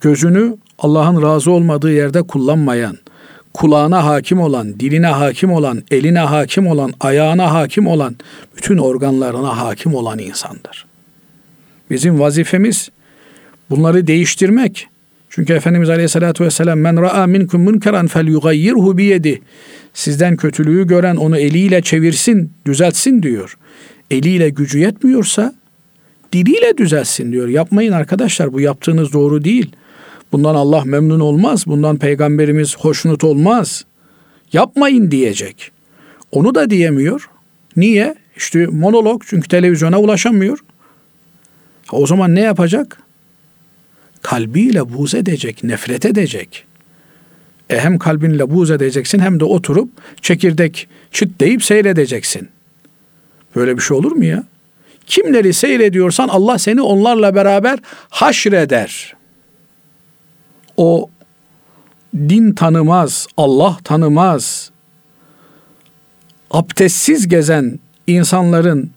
[0.00, 2.98] gözünü Allah'ın razı olmadığı yerde kullanmayan,
[3.54, 8.16] kulağına hakim olan, diline hakim olan, eline hakim olan, ayağına hakim olan,
[8.56, 10.86] bütün organlarına hakim olan insandır.
[11.90, 12.90] Bizim vazifemiz
[13.70, 14.88] bunları değiştirmek.
[15.30, 19.40] Çünkü Efendimiz Aleyhisselatü Vesselam men ra'a minkum munkaran fel yugayyirhu biyedi.
[19.94, 23.56] Sizden kötülüğü gören onu eliyle çevirsin, düzeltsin diyor.
[24.10, 25.54] Eliyle gücü yetmiyorsa
[26.32, 27.48] diliyle düzeltsin diyor.
[27.48, 29.70] Yapmayın arkadaşlar bu yaptığınız doğru değil.
[30.32, 31.66] Bundan Allah memnun olmaz.
[31.66, 33.84] Bundan peygamberimiz hoşnut olmaz.
[34.52, 35.70] Yapmayın diyecek.
[36.32, 37.30] Onu da diyemiyor.
[37.76, 38.14] Niye?
[38.36, 40.58] İşte monolog çünkü televizyona ulaşamıyor.
[41.92, 43.02] O zaman ne yapacak?
[44.22, 46.64] Kalbiyle buz edecek, nefret edecek.
[47.70, 49.88] E hem kalbinle buz edeceksin hem de oturup
[50.22, 52.48] çekirdek çıt deyip seyredeceksin.
[53.56, 54.44] Böyle bir şey olur mu ya?
[55.06, 57.78] Kimleri seyrediyorsan Allah seni onlarla beraber
[58.08, 59.14] haşreder
[60.76, 61.10] o
[62.14, 64.70] din tanımaz, Allah tanımaz,
[66.50, 68.90] abdestsiz gezen insanların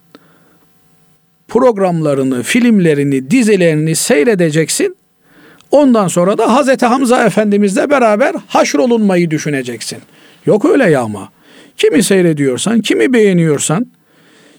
[1.47, 4.97] programlarını, filmlerini, dizilerini seyredeceksin.
[5.71, 9.99] Ondan sonra da Hazreti Hamza Efendimizle beraber haşrolunmayı düşüneceksin.
[10.45, 11.29] Yok öyle ya ama.
[11.77, 13.87] Kimi seyrediyorsan, kimi beğeniyorsan,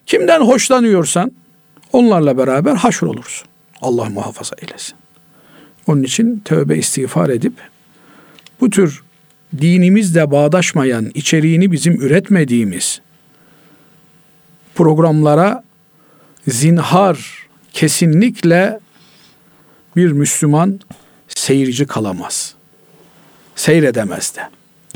[0.07, 1.33] kimden hoşlanıyorsan
[1.93, 3.49] onlarla beraber haşrolursun.
[3.81, 4.95] Allah muhafaza eylesin.
[5.87, 7.53] Onun için tövbe istiğfar edip
[8.61, 9.03] bu tür
[9.61, 13.01] dinimizle bağdaşmayan, içeriğini bizim üretmediğimiz
[14.75, 15.63] programlara
[16.49, 18.81] zinhar kesinlikle
[19.97, 20.81] bir Müslüman
[21.43, 22.55] seyirci kalamaz.
[23.57, 24.41] Seyredemez de.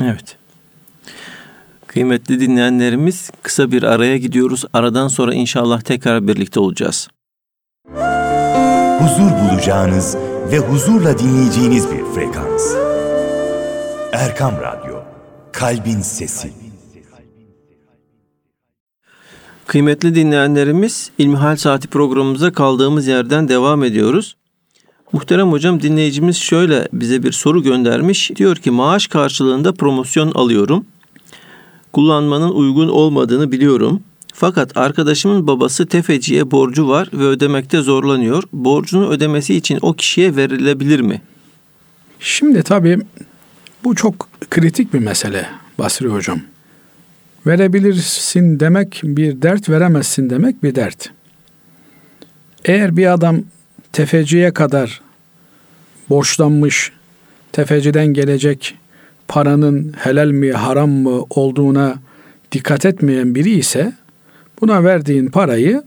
[0.01, 0.37] Evet.
[1.87, 4.65] Kıymetli dinleyenlerimiz kısa bir araya gidiyoruz.
[4.73, 7.07] Aradan sonra inşallah tekrar birlikte olacağız.
[8.99, 10.17] Huzur bulacağınız
[10.51, 12.75] ve huzurla dinleyeceğiniz bir frekans.
[14.13, 14.95] Erkam Radyo,
[15.51, 16.53] Kalbin Sesi.
[19.67, 24.37] Kıymetli dinleyenlerimiz İlmihal Saati programımıza kaldığımız yerden devam ediyoruz.
[25.13, 28.31] Muhterem hocam dinleyicimiz şöyle bize bir soru göndermiş.
[28.35, 30.85] Diyor ki maaş karşılığında promosyon alıyorum.
[31.93, 34.01] Kullanmanın uygun olmadığını biliyorum.
[34.33, 38.43] Fakat arkadaşımın babası tefeciye borcu var ve ödemekte zorlanıyor.
[38.53, 41.21] Borcunu ödemesi için o kişiye verilebilir mi?
[42.19, 42.99] Şimdi tabii
[43.83, 45.45] bu çok kritik bir mesele
[45.79, 46.39] Basri Hocam.
[47.47, 51.09] Verebilirsin demek bir dert, veremezsin demek bir dert.
[52.65, 53.43] Eğer bir adam
[53.97, 55.01] tefeciye kadar
[56.09, 56.91] borçlanmış,
[57.51, 58.75] tefeciden gelecek
[59.27, 61.95] paranın helal mi haram mı olduğuna
[62.51, 63.93] dikkat etmeyen biri ise
[64.61, 65.83] buna verdiğin parayı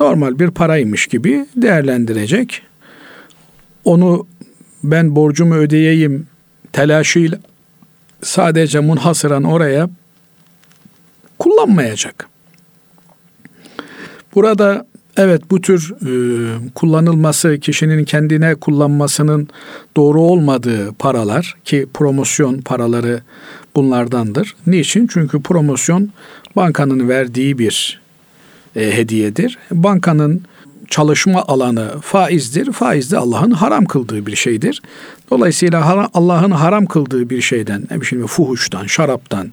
[0.00, 2.62] normal bir paraymış gibi değerlendirecek.
[3.84, 4.26] Onu
[4.84, 6.26] ben borcumu ödeyeyim
[6.72, 7.38] telaşıyla
[8.22, 9.90] sadece munhasıran oraya
[11.38, 12.28] kullanmayacak.
[14.34, 14.86] Burada
[15.18, 16.10] evet bu tür e,
[16.74, 19.48] kullanılması kişinin kendine kullanmasının
[19.96, 23.22] doğru olmadığı paralar ki promosyon paraları
[23.76, 24.56] bunlardandır.
[24.66, 25.06] Niçin?
[25.06, 26.10] Çünkü promosyon
[26.56, 28.00] bankanın verdiği bir
[28.76, 29.58] e, hediyedir.
[29.70, 30.42] Bankanın
[30.90, 32.72] çalışma alanı faizdir.
[32.72, 34.82] Faiz de Allah'ın haram kıldığı bir şeydir.
[35.30, 39.52] Dolayısıyla Allah'ın haram kıldığı bir şeyden, bileyim fuhuştan, şaraptan,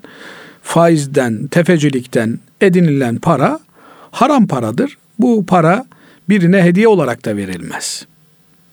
[0.64, 3.60] faizden, tefecilikten edinilen para
[4.12, 4.98] haram paradır.
[5.20, 5.86] Bu para
[6.30, 8.06] birine hediye olarak da verilmez.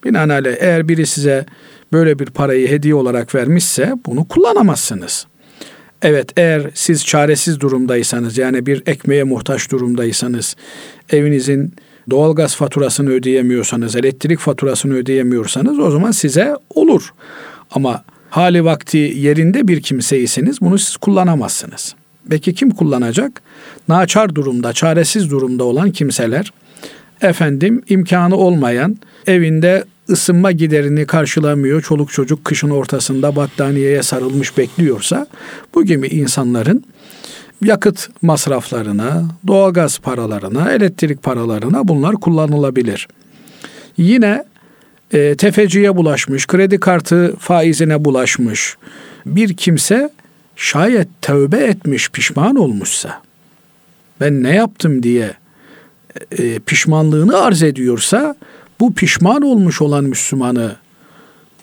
[0.04, 1.46] Binaenaleyh eğer biri size
[1.92, 5.26] böyle bir parayı hediye olarak vermişse bunu kullanamazsınız.
[6.02, 10.56] Evet eğer siz çaresiz durumdaysanız yani bir ekmeğe muhtaç durumdaysanız
[11.10, 11.74] evinizin
[12.10, 17.12] doğalgaz faturasını ödeyemiyorsanız, elektrik faturasını ödeyemiyorsanız o zaman size olur.
[17.70, 21.94] Ama hali vakti yerinde bir kimseyseniz bunu siz kullanamazsınız.
[22.30, 23.42] Peki kim kullanacak?
[23.88, 26.52] Naçar durumda, çaresiz durumda olan kimseler
[27.20, 31.82] efendim imkanı olmayan evinde ısınma giderini karşılamıyor.
[31.82, 35.26] Çoluk çocuk kışın ortasında battaniyeye sarılmış bekliyorsa
[35.74, 36.84] bu gibi insanların
[37.64, 43.08] yakıt masraflarına, doğalgaz paralarına, elektrik paralarına bunlar kullanılabilir.
[43.96, 44.44] Yine
[45.12, 48.76] e, tefeciye bulaşmış, kredi kartı faizine bulaşmış
[49.26, 50.10] bir kimse
[50.56, 53.22] şayet tövbe etmiş, pişman olmuşsa,
[54.20, 55.34] ben ne yaptım diye
[56.38, 58.34] e, pişmanlığını arz ediyorsa,
[58.80, 60.76] bu pişman olmuş olan Müslümanı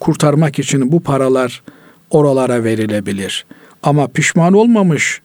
[0.00, 1.62] kurtarmak için bu paralar
[2.10, 3.46] oralara verilebilir.
[3.82, 5.20] Ama pişman olmamış,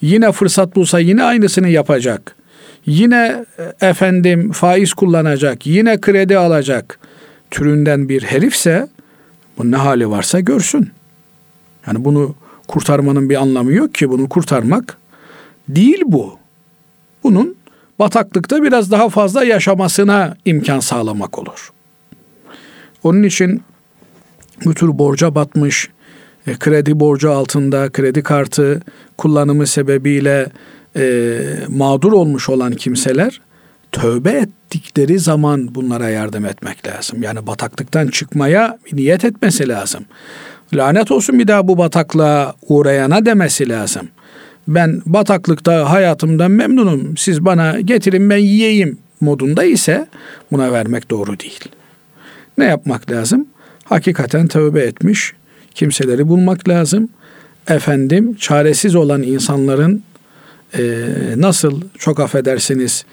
[0.00, 2.36] yine fırsat bulsa yine aynısını yapacak.
[2.86, 6.98] Yine e, efendim faiz kullanacak, yine kredi alacak
[7.50, 8.88] türünden bir herifse
[9.58, 10.90] bu ne hali varsa görsün.
[11.86, 12.34] Yani bunu
[12.70, 14.96] kurtarmanın bir anlamı yok ki bunu kurtarmak
[15.68, 16.38] değil bu.
[17.22, 17.56] Bunun
[17.98, 21.72] bataklıkta biraz daha fazla yaşamasına imkan sağlamak olur.
[23.02, 23.62] Onun için
[24.64, 25.88] bu tür borca batmış,
[26.46, 28.82] e, kredi borcu altında, kredi kartı
[29.18, 30.46] kullanımı sebebiyle
[30.96, 33.40] e, mağdur olmuş olan kimseler
[33.92, 37.22] tövbe ettikleri zaman bunlara yardım etmek lazım.
[37.22, 40.04] Yani bataklıktan çıkmaya niyet etmesi lazım.
[40.74, 44.08] Lanet olsun bir daha bu bataklığa uğrayana demesi lazım.
[44.68, 47.16] Ben bataklıkta hayatımdan memnunum.
[47.16, 50.06] Siz bana getirin ben yiyeyim modunda ise
[50.52, 51.64] buna vermek doğru değil.
[52.58, 53.46] Ne yapmak lazım?
[53.84, 55.32] Hakikaten tövbe etmiş
[55.74, 57.08] kimseleri bulmak lazım.
[57.68, 60.02] Efendim çaresiz olan insanların
[60.78, 60.82] e,
[61.36, 63.04] nasıl çok affedersiniz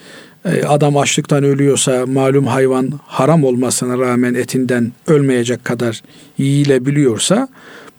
[0.68, 6.02] adam açlıktan ölüyorsa malum hayvan haram olmasına rağmen etinden ölmeyecek kadar
[6.38, 7.48] yiyilebiliyorsa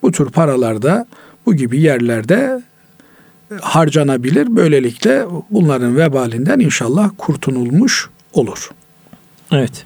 [0.03, 1.07] bu tür paralarda
[1.47, 2.63] bu gibi yerlerde
[3.61, 4.57] harcanabilir.
[4.57, 8.71] Böylelikle bunların vebalinden inşallah kurtulmuş olur.
[9.53, 9.85] Evet.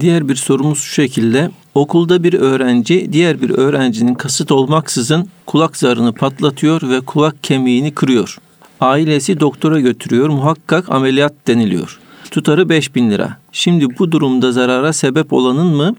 [0.00, 1.50] Diğer bir sorumuz şu şekilde.
[1.74, 8.38] Okulda bir öğrenci diğer bir öğrencinin kasıt olmaksızın kulak zarını patlatıyor ve kulak kemiğini kırıyor.
[8.82, 10.28] Ailesi doktora götürüyor.
[10.28, 11.98] Muhakkak ameliyat deniliyor.
[12.30, 13.36] Tutarı 5000 lira.
[13.52, 15.96] Şimdi bu durumda zarara sebep olanın mı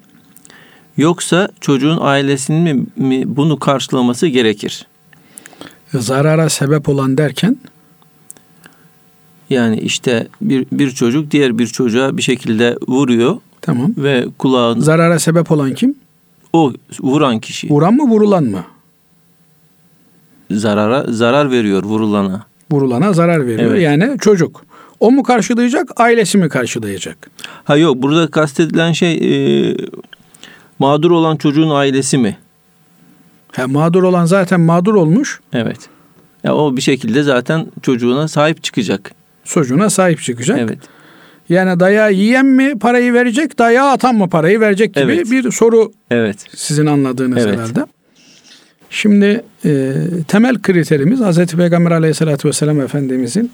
[0.98, 4.88] yoksa çocuğun ailesinin mi, mi bunu karşılaması gerekir?
[5.94, 7.58] Zarara sebep olan derken
[9.50, 13.94] Yani işte bir, bir çocuk diğer bir çocuğa bir şekilde vuruyor tamam.
[13.98, 15.96] ve kulağın Zarara sebep olan kim?
[16.54, 18.64] o vuran kişi Vuran mı vurulan mı?
[20.52, 22.46] zarara zarar veriyor vurulana.
[22.74, 23.72] Vurulana zarar veriyor.
[23.72, 23.82] Evet.
[23.82, 24.66] Yani çocuk.
[25.00, 27.18] O mu karşılayacak, ailesi mi karşılayacak?
[27.64, 29.76] Ha yok burada kastedilen şey e,
[30.80, 32.38] mağdur olan çocuğun ailesi mi?
[33.52, 35.78] Ha, mağdur olan zaten mağdur olmuş, Evet.
[36.44, 39.12] Ya o bir şekilde zaten çocuğuna sahip çıkacak.
[39.44, 40.60] çocuğuna sahip çıkacak.
[40.60, 40.80] Evet.
[41.50, 45.32] Yani dayağı yiyen mi parayı verecek, dayağı atan mı parayı verecek gibi Evet.
[45.32, 46.46] bir soru Evet.
[46.56, 47.58] sizin anladığınız Evet.
[47.58, 47.86] herhalde.
[48.94, 49.94] Şimdi e,
[50.28, 51.46] temel kriterimiz Hz.
[51.46, 53.52] Peygamber aleyhissalatü vesselam Efendimizin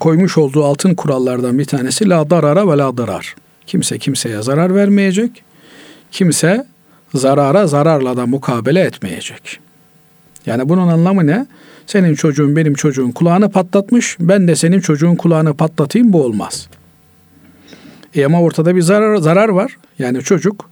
[0.00, 3.34] koymuş olduğu altın kurallardan bir tanesi la darara ve la darar.
[3.66, 5.42] Kimse kimseye zarar vermeyecek.
[6.10, 6.66] Kimse
[7.14, 9.60] zarara zararla da mukabele etmeyecek.
[10.46, 11.46] Yani bunun anlamı ne?
[11.86, 14.16] Senin çocuğun benim çocuğun kulağını patlatmış.
[14.20, 16.68] Ben de senin çocuğun kulağını patlatayım bu olmaz.
[18.14, 19.76] E ama ortada bir zarar, zarar var.
[19.98, 20.70] Yani çocuk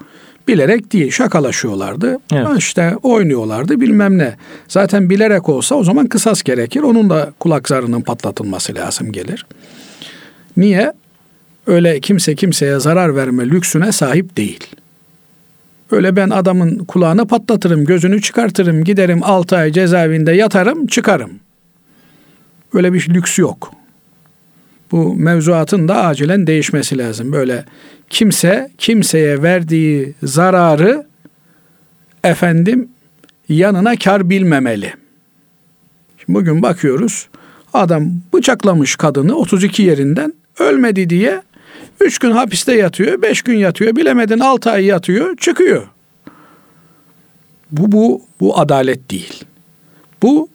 [0.48, 2.18] bilerek değil şakalaşıyorlardı.
[2.32, 2.48] Evet.
[2.58, 4.36] İşte oynuyorlardı bilmem ne.
[4.68, 6.80] Zaten bilerek olsa o zaman kısas gerekir.
[6.80, 9.46] Onun da kulak zarının patlatılması lazım gelir.
[10.56, 10.92] Niye?
[11.66, 14.66] Öyle kimse kimseye zarar verme lüksüne sahip değil.
[15.90, 21.30] Öyle ben adamın kulağını patlatırım, gözünü çıkartırım, giderim 6 ay cezaevinde yatarım, çıkarım.
[22.72, 23.72] Öyle bir lüks yok.
[24.92, 27.32] Bu mevzuatın da acilen değişmesi lazım.
[27.32, 27.64] Böyle
[28.10, 31.06] kimse kimseye verdiği zararı
[32.24, 32.88] efendim
[33.48, 34.92] yanına kar bilmemeli.
[36.18, 37.28] Şimdi bugün bakıyoruz
[37.74, 41.42] adam bıçaklamış kadını 32 yerinden ölmedi diye
[42.00, 45.88] 3 gün hapiste yatıyor, 5 gün yatıyor, bilemedin 6 ay yatıyor, çıkıyor.
[47.72, 49.44] Bu bu bu adalet değil.
[50.22, 50.48] Bu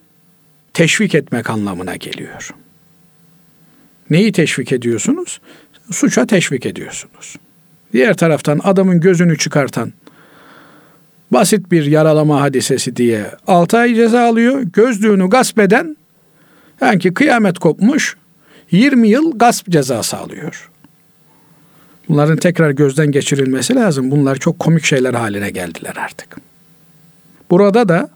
[0.73, 2.49] teşvik etmek anlamına geliyor.
[4.10, 5.41] Neyi teşvik ediyorsunuz?
[5.91, 7.36] Suça teşvik ediyorsunuz.
[7.93, 9.93] Diğer taraftan adamın gözünü çıkartan
[11.32, 14.62] basit bir yaralama hadisesi diye 6 ay ceza alıyor.
[14.62, 15.98] Gözlüğünü gasp eden
[16.80, 18.17] sanki kıyamet kopmuş
[18.72, 20.69] 20 yıl gasp cezası alıyor.
[22.10, 24.12] Bunların tekrar gözden geçirilmesi lazım.
[24.12, 26.38] Bunlar çok komik şeyler haline geldiler artık.
[27.52, 28.10] Burada da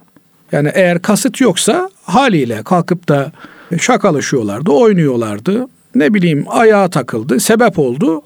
[0.51, 3.31] yani eğer kasıt yoksa haliyle kalkıp da
[3.79, 5.67] şakalaşıyorlardı, oynuyorlardı.
[5.95, 8.21] Ne bileyim ayağa takıldı, sebep oldu.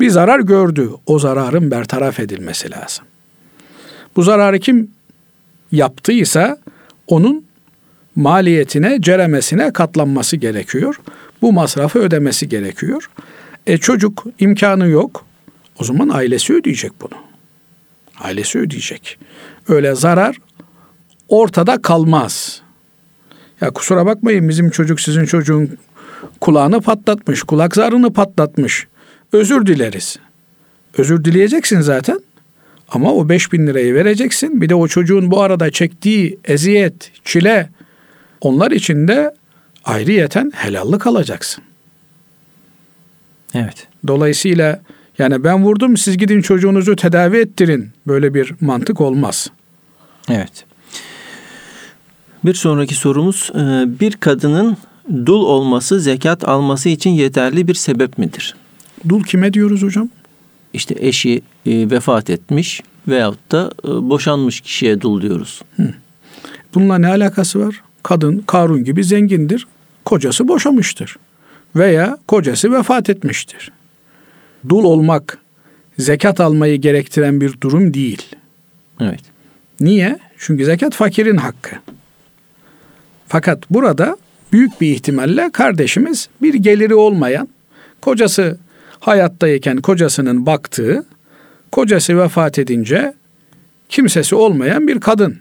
[0.00, 0.90] Bir zarar gördü.
[1.06, 3.04] O zararın bertaraf edilmesi lazım.
[4.16, 4.90] Bu zararı kim
[5.72, 6.58] yaptıysa
[7.06, 7.44] onun
[8.16, 11.00] maliyetine, ceremesine katlanması gerekiyor.
[11.42, 13.10] Bu masrafı ödemesi gerekiyor.
[13.66, 15.24] E çocuk imkanı yok.
[15.78, 17.18] O zaman ailesi ödeyecek bunu.
[18.20, 19.18] Ailesi ödeyecek.
[19.68, 20.36] Öyle zarar
[21.28, 22.62] ortada kalmaz.
[23.60, 25.78] Ya kusura bakmayın bizim çocuk sizin çocuğun
[26.40, 28.86] kulağını patlatmış, kulak zarını patlatmış.
[29.32, 30.18] Özür dileriz.
[30.98, 32.20] Özür dileyeceksin zaten.
[32.88, 34.60] Ama o 5000 lirayı vereceksin.
[34.60, 37.68] Bir de o çocuğun bu arada çektiği eziyet, çile
[38.40, 39.34] onlar için de
[39.84, 41.64] ayrıyeten helallik alacaksın.
[43.54, 43.88] Evet.
[44.06, 44.80] Dolayısıyla
[45.18, 47.90] yani ben vurdum siz gidin çocuğunuzu tedavi ettirin.
[48.06, 49.50] Böyle bir mantık olmaz.
[50.30, 50.64] Evet.
[52.44, 54.76] Bir sonraki sorumuz e, bir kadının
[55.26, 58.56] dul olması zekat alması için yeterli bir sebep midir?
[59.08, 60.08] Dul kime diyoruz hocam?
[60.72, 65.62] İşte eşi e, vefat etmiş veyahut da e, boşanmış kişiye dul diyoruz.
[66.74, 67.82] Bununla ne alakası var?
[68.02, 69.66] Kadın Karun gibi zengindir.
[70.04, 71.16] Kocası boşamıştır.
[71.76, 73.72] Veya kocası vefat etmiştir.
[74.68, 75.38] Dul olmak
[75.98, 78.22] zekat almayı gerektiren bir durum değil.
[79.00, 79.20] Evet.
[79.80, 80.18] Niye?
[80.38, 81.76] Çünkü zekat fakirin hakkı.
[83.28, 84.16] Fakat burada
[84.54, 87.48] büyük bir ihtimalle kardeşimiz bir geliri olmayan,
[88.00, 88.58] kocası
[89.00, 91.04] hayattayken kocasının baktığı,
[91.72, 93.14] kocası vefat edince
[93.88, 95.36] kimsesi olmayan bir kadın.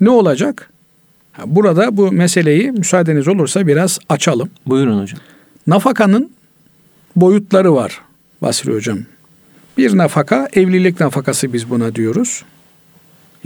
[0.00, 0.70] Ne olacak?
[1.46, 4.50] Burada bu meseleyi müsaadeniz olursa biraz açalım.
[4.66, 5.20] Buyurun hocam.
[5.66, 6.30] Nafakanın
[7.16, 8.00] boyutları var
[8.42, 8.98] Basri Hocam.
[9.78, 12.44] Bir nafaka evlilik nafakası biz buna diyoruz.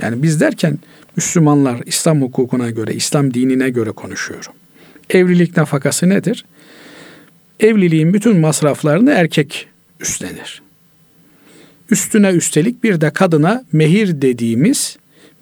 [0.03, 0.79] Yani biz derken
[1.17, 4.53] Müslümanlar İslam hukukuna göre, İslam dinine göre konuşuyorum.
[5.15, 6.45] Evlilik nafakası nedir?
[7.61, 9.69] Evliliğin bütün masraflarını erkek
[10.01, 10.63] üstlenir.
[11.91, 14.97] Üstüne üstelik bir de kadına mehir dediğimiz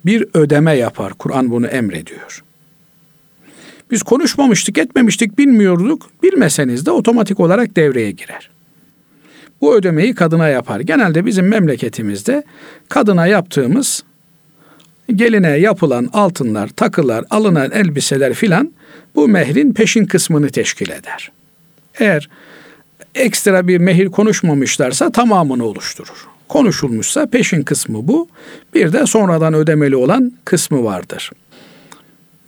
[0.06, 1.12] bir ödeme yapar.
[1.12, 2.44] Kur'an bunu emrediyor.
[3.90, 6.10] Biz konuşmamıştık, etmemiştik, bilmiyorduk.
[6.22, 8.50] Bilmeseniz de otomatik olarak devreye girer.
[9.60, 10.80] Bu ödemeyi kadına yapar.
[10.80, 12.42] Genelde bizim memleketimizde
[12.88, 14.02] kadına yaptığımız
[15.14, 18.72] geline yapılan altınlar, takılar, alınan elbiseler filan
[19.18, 21.30] bu mehrin peşin kısmını teşkil eder.
[21.98, 22.28] Eğer
[23.14, 26.26] ekstra bir mehir konuşmamışlarsa tamamını oluşturur.
[26.48, 28.28] Konuşulmuşsa peşin kısmı bu.
[28.74, 31.30] Bir de sonradan ödemeli olan kısmı vardır.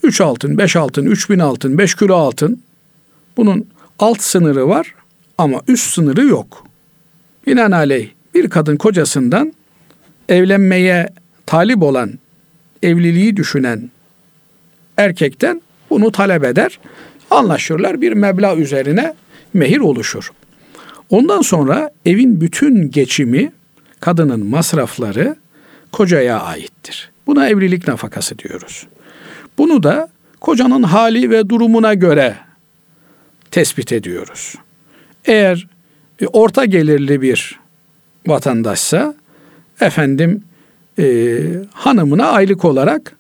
[0.03, 2.63] 3 altın, 5 altın, 3000 altın, 5 kilo altın.
[3.37, 3.67] Bunun
[3.99, 4.95] alt sınırı var
[5.39, 6.65] ama üst sınırı yok.
[7.47, 9.53] Binaenaleyh bir kadın kocasından
[10.29, 11.09] evlenmeye
[11.47, 12.19] talip olan,
[12.83, 13.91] evliliği düşünen
[14.97, 16.79] erkekten bunu talep eder.
[17.31, 19.15] Anlaşırlar bir meblağ üzerine
[19.55, 20.31] mehir oluşur.
[21.11, 23.53] Ondan sonra evin bütün geçimi,
[24.01, 25.37] kadının masrafları
[25.93, 27.11] kocaya aittir.
[27.27, 28.87] Buna evlilik nafakası diyoruz.
[29.59, 30.09] Bunu da
[30.41, 32.37] kocanın hali ve durumuna göre
[33.51, 34.55] tespit ediyoruz.
[35.25, 35.67] Eğer
[36.21, 37.61] e, orta gelirli bir
[38.27, 39.15] vatandaşsa
[39.81, 40.45] efendim
[40.99, 41.39] e,
[41.73, 43.17] hanımına aylık olarak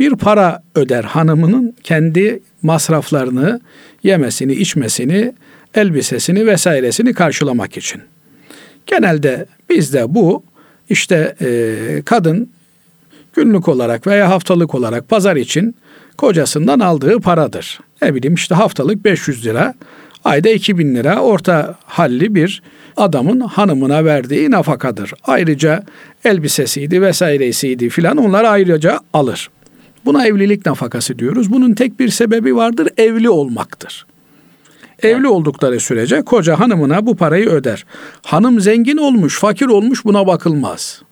[0.00, 3.60] bir para öder hanımının kendi masraflarını
[4.02, 5.32] yemesini içmesini
[5.74, 8.02] elbisesini vesairesini karşılamak için.
[8.86, 10.44] Genelde bizde bu
[10.90, 12.50] işte e, kadın
[13.34, 15.74] günlük olarak veya haftalık olarak pazar için
[16.16, 17.80] kocasından aldığı paradır.
[18.02, 19.74] Ne bileyim işte haftalık 500 lira,
[20.24, 22.62] ayda 2000 lira orta halli bir
[22.96, 25.12] adamın hanımına verdiği nafakadır.
[25.24, 25.84] Ayrıca
[26.24, 29.50] elbisesiydi vesairesiydi filan onlar ayrıca alır.
[30.04, 31.52] Buna evlilik nafakası diyoruz.
[31.52, 34.06] Bunun tek bir sebebi vardır, evli olmaktır.
[35.02, 37.84] Evli oldukları sürece koca hanımına bu parayı öder.
[38.22, 41.02] Hanım zengin olmuş, fakir olmuş buna bakılmaz.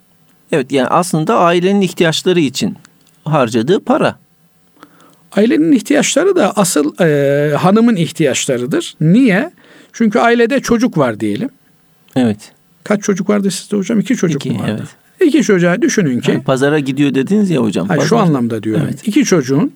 [0.53, 2.77] Evet yani aslında ailenin ihtiyaçları için
[3.25, 4.19] harcadığı para.
[5.37, 8.95] Ailenin ihtiyaçları da asıl e, hanımın ihtiyaçlarıdır.
[9.01, 9.51] Niye?
[9.93, 11.49] Çünkü ailede çocuk var diyelim.
[12.17, 12.53] Evet.
[12.85, 14.01] Kaç çocuk vardı sizde hocam?
[14.01, 14.77] İki çocuk İki, mu vardı?
[14.79, 14.89] evet.
[15.21, 16.35] İki çocuğa düşünün ki.
[16.35, 17.89] Ha, pazara gidiyor dediniz ya hocam.
[17.89, 18.09] Ha, Pazar.
[18.09, 18.83] şu anlamda diyorum.
[18.85, 19.09] Evet.
[19.09, 19.73] İki çocuğun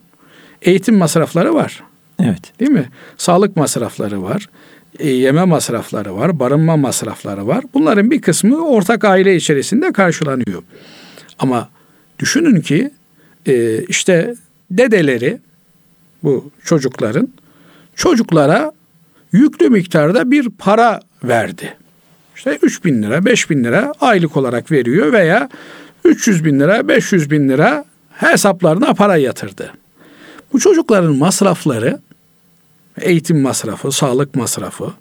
[0.61, 1.83] eğitim masrafları var.
[2.19, 2.59] Evet.
[2.59, 2.89] Değil mi?
[3.17, 4.49] Sağlık masrafları var.
[4.99, 6.39] e, yeme masrafları var.
[6.39, 7.63] Barınma masrafları var.
[7.73, 10.63] Bunların bir kısmı ortak aile içerisinde karşılanıyor.
[11.39, 11.69] Ama
[12.19, 12.91] düşünün ki
[13.45, 14.35] e, işte
[14.71, 15.37] dedeleri
[16.23, 17.27] bu çocukların
[17.95, 18.71] çocuklara
[19.31, 21.73] yüklü miktarda bir para verdi.
[22.35, 25.49] İşte 3 bin lira, 5 bin lira aylık olarak veriyor veya
[26.05, 29.73] 300 bin lira, 500 bin lira hesaplarına para yatırdı.
[30.53, 31.99] Bu çocukların masrafları,
[33.01, 34.93] eğitim masrafı, sağlık masrafı,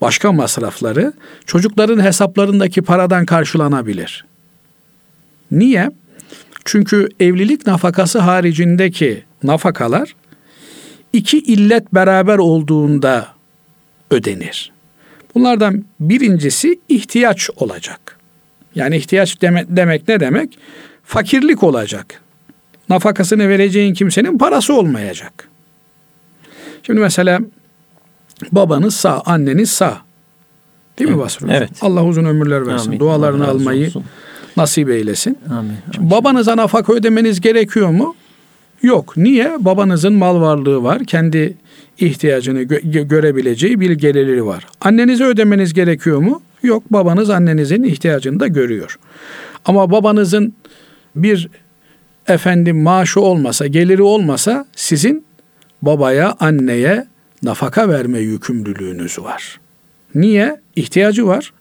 [0.00, 1.12] başka masrafları
[1.46, 4.24] çocukların hesaplarındaki paradan karşılanabilir.
[5.50, 5.90] Niye?
[6.64, 10.14] Çünkü evlilik nafakası haricindeki nafakalar
[11.12, 13.28] iki illet beraber olduğunda
[14.10, 14.72] ödenir.
[15.34, 18.16] Bunlardan birincisi ihtiyaç olacak.
[18.74, 20.58] Yani ihtiyaç demek, demek ne demek?
[21.04, 22.20] Fakirlik olacak.
[22.88, 25.48] Nafakasını vereceğin kimsenin parası olmayacak.
[26.82, 27.40] Şimdi mesela
[28.52, 29.98] babanız sağ, anneniz sağ.
[30.98, 31.56] Değil mi Basri Hocam?
[31.56, 31.70] Evet.
[31.80, 32.86] Allah uzun ömürler versin.
[32.88, 32.98] Amin.
[33.00, 34.04] Dualarını Allah almayı olsun.
[34.56, 35.38] nasip eylesin.
[35.50, 35.76] Amin.
[35.94, 38.14] Şimdi babanıza nafaka ödemeniz gerekiyor mu?
[38.82, 39.16] Yok.
[39.16, 39.56] Niye?
[39.60, 41.04] Babanızın mal varlığı var.
[41.04, 41.56] Kendi
[41.98, 44.66] ihtiyacını gö- görebileceği bir geliri var.
[44.80, 46.42] Annenize ödemeniz gerekiyor mu?
[46.62, 46.82] Yok.
[46.92, 48.98] Babanız annenizin ihtiyacını da görüyor.
[49.64, 50.54] Ama babanızın
[51.16, 51.48] bir
[52.28, 55.24] efendim maaşı olmasa, geliri olmasa sizin
[55.82, 57.06] babaya, anneye
[57.42, 59.60] nafaka verme yükümlülüğünüz var.
[60.14, 60.60] Niye?
[60.76, 61.52] İhtiyacı var.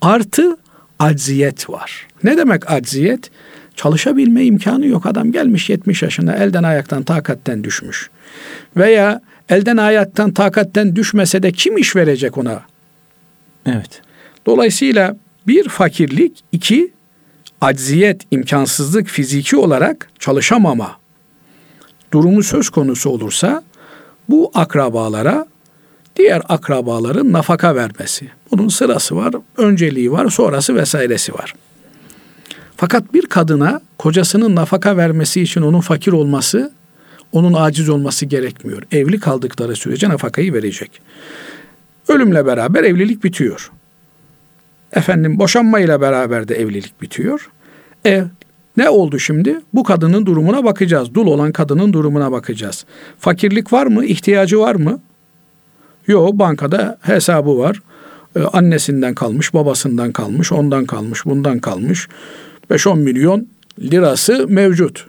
[0.00, 0.56] Artı
[0.98, 2.06] acziyet var.
[2.24, 3.30] Ne demek acziyet?
[3.78, 5.06] Çalışabilme imkanı yok.
[5.06, 8.10] Adam gelmiş 70 yaşına elden ayaktan takatten düşmüş.
[8.76, 12.62] Veya elden ayaktan takatten düşmese de kim iş verecek ona?
[13.66, 14.02] Evet.
[14.46, 15.16] Dolayısıyla
[15.46, 16.92] bir fakirlik, iki
[17.60, 20.96] acziyet, imkansızlık fiziki olarak çalışamama
[22.12, 23.62] durumu söz konusu olursa
[24.28, 25.46] bu akrabalara
[26.16, 28.28] diğer akrabaların nafaka vermesi.
[28.50, 31.54] Bunun sırası var, önceliği var, sonrası vesairesi var.
[32.80, 36.72] Fakat bir kadına kocasının nafaka vermesi için onun fakir olması,
[37.32, 38.82] onun aciz olması gerekmiyor.
[38.92, 41.00] Evli kaldıkları sürece nafakayı verecek.
[42.08, 43.70] Ölümle beraber evlilik bitiyor.
[44.92, 47.50] Efendim boşanmayla beraber de evlilik bitiyor.
[48.06, 48.24] E
[48.76, 49.60] ne oldu şimdi?
[49.74, 51.14] Bu kadının durumuna bakacağız.
[51.14, 52.84] Dul olan kadının durumuna bakacağız.
[53.18, 54.04] Fakirlik var mı?
[54.04, 55.00] İhtiyacı var mı?
[56.06, 57.82] Yok bankada hesabı var.
[58.36, 62.08] Ee, annesinden kalmış, babasından kalmış, ondan kalmış, bundan kalmış.
[62.70, 63.48] 5-10 milyon
[63.80, 65.06] lirası mevcut.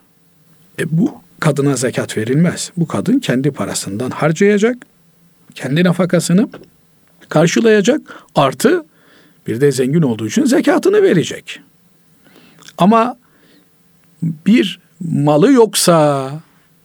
[0.79, 2.71] E bu kadına zekat verilmez.
[2.77, 4.77] Bu kadın kendi parasından harcayacak.
[5.55, 6.49] Kendi nafakasını
[7.29, 8.01] karşılayacak.
[8.35, 8.85] Artı
[9.47, 11.59] bir de zengin olduğu için zekatını verecek.
[12.77, 13.17] Ama
[14.21, 16.31] bir malı yoksa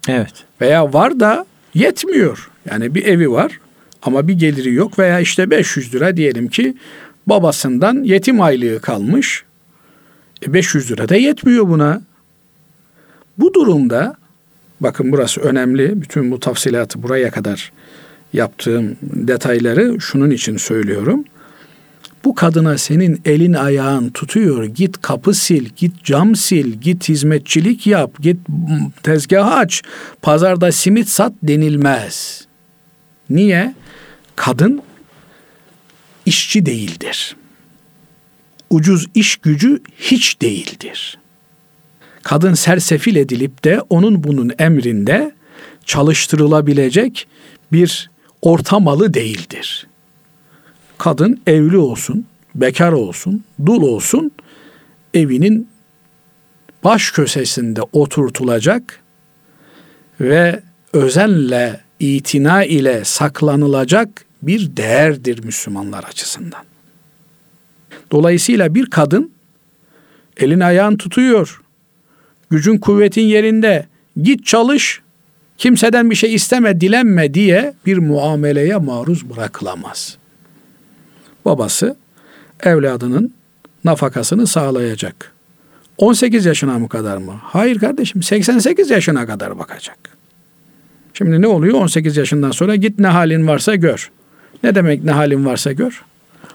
[0.08, 0.32] Evet.
[0.60, 2.50] veya var da yetmiyor.
[2.70, 3.60] Yani bir evi var
[4.02, 6.76] ama bir geliri yok veya işte 500 lira diyelim ki
[7.26, 9.44] babasından yetim aylığı kalmış.
[10.46, 12.02] E 500 lira da yetmiyor buna.
[13.38, 14.16] Bu durumda
[14.80, 16.02] bakın burası önemli.
[16.02, 17.72] Bütün bu tafsilatı buraya kadar
[18.32, 21.24] yaptığım detayları şunun için söylüyorum.
[22.24, 24.64] Bu kadına senin elin ayağın tutuyor.
[24.64, 28.36] Git kapı sil, git cam sil, git hizmetçilik yap, git
[29.02, 29.82] tezgah aç,
[30.22, 32.46] pazarda simit sat denilmez.
[33.30, 33.74] Niye?
[34.36, 34.82] Kadın
[36.26, 37.36] işçi değildir.
[38.70, 41.18] Ucuz iş gücü hiç değildir.
[42.22, 45.34] Kadın sersefil edilip de onun bunun emrinde
[45.84, 47.26] çalıştırılabilecek
[47.72, 48.10] bir
[48.42, 49.86] ortamalı değildir.
[50.98, 54.30] Kadın evli olsun, bekar olsun, dul olsun,
[55.14, 55.68] evinin
[56.84, 59.00] baş köşesinde oturtulacak
[60.20, 60.62] ve
[60.92, 66.64] özenle, itina ile saklanılacak bir değerdir Müslümanlar açısından.
[68.12, 69.30] Dolayısıyla bir kadın
[70.36, 71.62] elin ayağın tutuyor,
[72.50, 73.86] gücün kuvvetin yerinde,
[74.22, 75.00] git çalış,
[75.58, 80.16] kimseden bir şey isteme, dilenme diye bir muameleye maruz bırakılamaz.
[81.44, 81.96] Babası
[82.62, 83.34] evladının
[83.84, 85.32] nafakasını sağlayacak.
[85.98, 87.34] 18 yaşına mı kadar mı?
[87.42, 89.98] Hayır kardeşim 88 yaşına kadar bakacak.
[91.14, 94.10] Şimdi ne oluyor 18 yaşından sonra git ne halin varsa gör.
[94.62, 96.04] Ne demek ne halin varsa gör?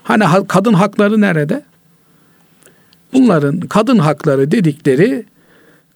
[0.09, 1.63] Hani kadın hakları nerede?
[3.13, 5.25] Bunların kadın hakları dedikleri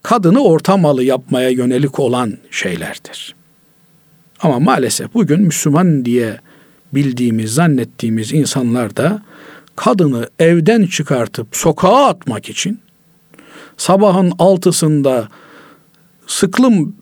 [0.02, 3.34] kadını ortamalı yapmaya yönelik olan şeylerdir.
[4.40, 6.40] Ama maalesef bugün Müslüman diye
[6.92, 9.22] bildiğimiz, zannettiğimiz insanlar da
[9.76, 12.80] kadını evden çıkartıp sokağa atmak için
[13.76, 15.28] sabahın altısında
[16.26, 16.96] sıklım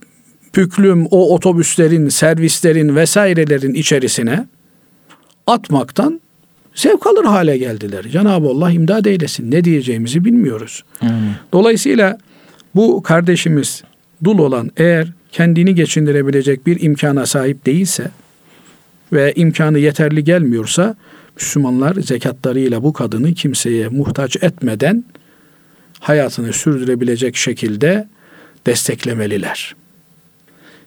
[0.52, 4.46] püklüm o otobüslerin, servislerin vesairelerin içerisine
[5.46, 6.21] atmaktan
[6.74, 8.04] zevk alır hale geldiler.
[8.12, 9.50] Cenab-ı Allah imdad eylesin.
[9.50, 10.84] Ne diyeceğimizi bilmiyoruz.
[10.98, 11.08] Hmm.
[11.52, 12.18] Dolayısıyla
[12.74, 13.82] bu kardeşimiz
[14.24, 18.10] dul olan eğer kendini geçindirebilecek bir imkana sahip değilse
[19.12, 20.96] ve imkanı yeterli gelmiyorsa
[21.36, 25.04] Müslümanlar zekatlarıyla bu kadını kimseye muhtaç etmeden
[26.00, 28.08] hayatını sürdürebilecek şekilde
[28.66, 29.74] desteklemeliler.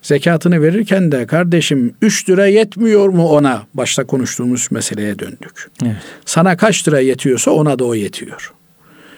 [0.05, 3.67] Zekatını verirken de kardeşim 3 lira yetmiyor mu ona?
[3.73, 5.71] Başta konuştuğumuz meseleye döndük.
[5.83, 5.95] Evet.
[6.25, 8.53] Sana kaç lira yetiyorsa ona da o yetiyor.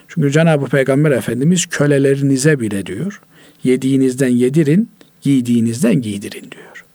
[0.07, 3.21] Çünkü Cenab-ı Peygamber Efendimiz kölelerinize bile diyor.
[3.63, 4.89] Yediğinizden yedirin,
[5.21, 6.85] giydiğinizden giydirin diyor.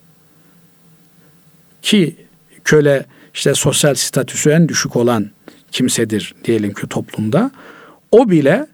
[1.81, 2.15] Ki
[2.63, 5.29] köle işte sosyal statüsü en düşük olan
[5.71, 7.51] kimsedir diyelim ki toplumda.
[8.11, 8.67] O bile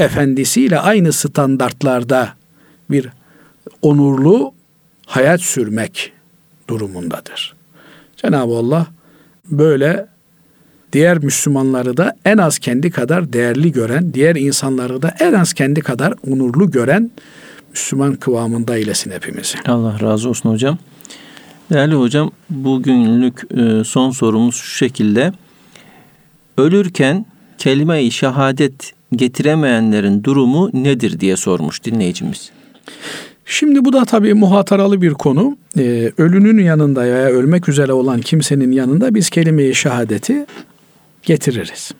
[0.00, 2.34] efendisiyle aynı standartlarda
[2.90, 3.08] bir
[3.82, 4.52] onurlu
[5.06, 6.12] hayat sürmek
[6.68, 7.54] durumundadır.
[8.16, 8.86] Cenab-ı Allah
[9.50, 10.06] böyle
[10.92, 15.80] diğer Müslümanları da en az kendi kadar değerli gören, diğer insanları da en az kendi
[15.80, 17.10] kadar onurlu gören
[17.70, 19.58] Müslüman kıvamında eylesin hepimizi.
[19.66, 20.78] Allah razı olsun hocam.
[21.72, 25.32] Değerli hocam bugünlük e, son sorumuz şu şekilde.
[26.58, 27.26] Ölürken
[27.58, 32.50] kelime-i şehadet getiremeyenlerin durumu nedir diye sormuş dinleyicimiz.
[33.48, 35.56] Şimdi bu da tabii muhataralı bir konu.
[35.78, 40.46] Ee, ölünün yanında veya ölmek üzere olan kimsenin yanında biz kelime-i şehadeti
[41.22, 41.92] getiririz.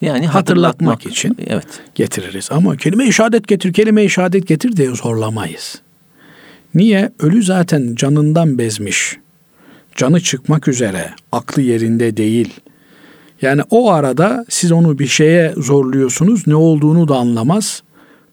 [0.00, 1.66] Yani hatırlatmak, hatırlatmak için evet.
[1.94, 2.48] getiririz.
[2.52, 5.80] Ama kelime-i şehadet getir, kelime-i şehadet getir diye zorlamayız.
[6.74, 7.12] Niye?
[7.18, 9.16] Ölü zaten canından bezmiş.
[9.96, 12.54] Canı çıkmak üzere, aklı yerinde değil.
[13.42, 17.82] Yani o arada siz onu bir şeye zorluyorsunuz, ne olduğunu da anlamaz.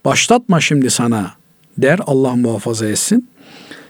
[0.05, 1.40] Başlatma şimdi sana
[1.78, 3.30] der Allah muhafaza etsin.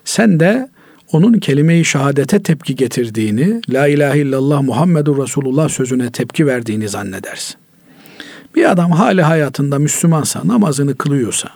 [0.05, 0.69] Sen de
[1.11, 7.55] onun kelime-i şehadete tepki getirdiğini, la ilahe illallah Muhammedur Resulullah sözüne tepki verdiğini zannedersin.
[8.55, 11.49] Bir adam hali hayatında Müslümansa, namazını kılıyorsa,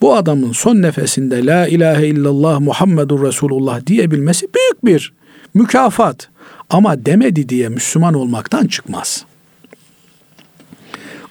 [0.00, 5.12] bu adamın son nefesinde la ilahe illallah Muhammedur Resulullah diyebilmesi büyük bir
[5.54, 6.28] mükafat.
[6.70, 9.24] Ama demedi diye Müslüman olmaktan çıkmaz.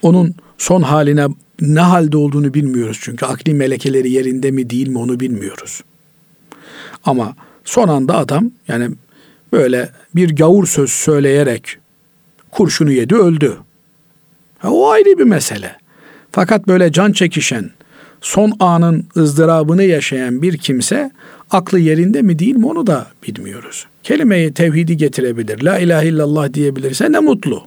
[0.02, 1.28] Onun son haline
[1.62, 5.82] ne halde olduğunu bilmiyoruz çünkü akli melekeleri yerinde mi değil mi onu bilmiyoruz.
[7.04, 7.36] Ama
[7.66, 8.90] son anda adam yani
[9.54, 11.78] böyle bir gavur söz söyleyerek
[12.52, 13.58] kurşunu yedi öldü.
[14.60, 15.76] Ha, o ayrı bir mesele.
[16.32, 17.70] Fakat böyle can çekişen,
[18.22, 21.12] son anın ızdırabını yaşayan bir kimse
[21.52, 23.88] aklı yerinde mi değil mi onu da bilmiyoruz.
[24.04, 25.62] Kelimeyi tevhidi getirebilir.
[25.62, 27.64] La ilahe illallah diyebilirse ne mutlu.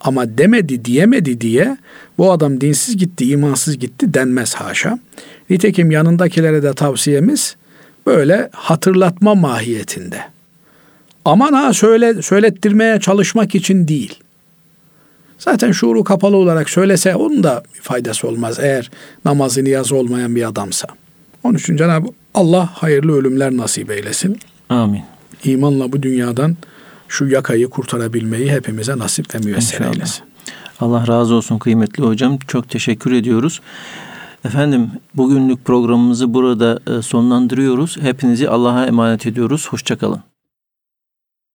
[0.00, 1.76] Ama demedi diyemedi diye
[2.20, 4.98] bu adam dinsiz gitti, imansız gitti denmez haşa.
[5.50, 7.56] Nitekim yanındakilere de tavsiyemiz
[8.06, 10.20] böyle hatırlatma mahiyetinde.
[11.24, 14.18] Aman ha söyle, söylettirmeye çalışmak için değil.
[15.38, 18.90] Zaten şuuru kapalı olarak söylese onun da faydası olmaz eğer
[19.24, 20.88] namazı niyazı olmayan bir adamsa.
[21.44, 24.38] Onun için Cenab-ı Allah hayırlı ölümler nasip eylesin.
[24.68, 25.02] Amin.
[25.44, 26.56] İmanla bu dünyadan
[27.08, 30.29] şu yakayı kurtarabilmeyi hepimize nasip ve müyesser eylesin.
[30.80, 32.38] Allah razı olsun kıymetli hocam.
[32.38, 33.60] Çok teşekkür ediyoruz.
[34.44, 37.96] Efendim bugünlük programımızı burada e, sonlandırıyoruz.
[37.96, 39.68] Hepinizi Allah'a emanet ediyoruz.
[39.68, 40.29] Hoşçakalın.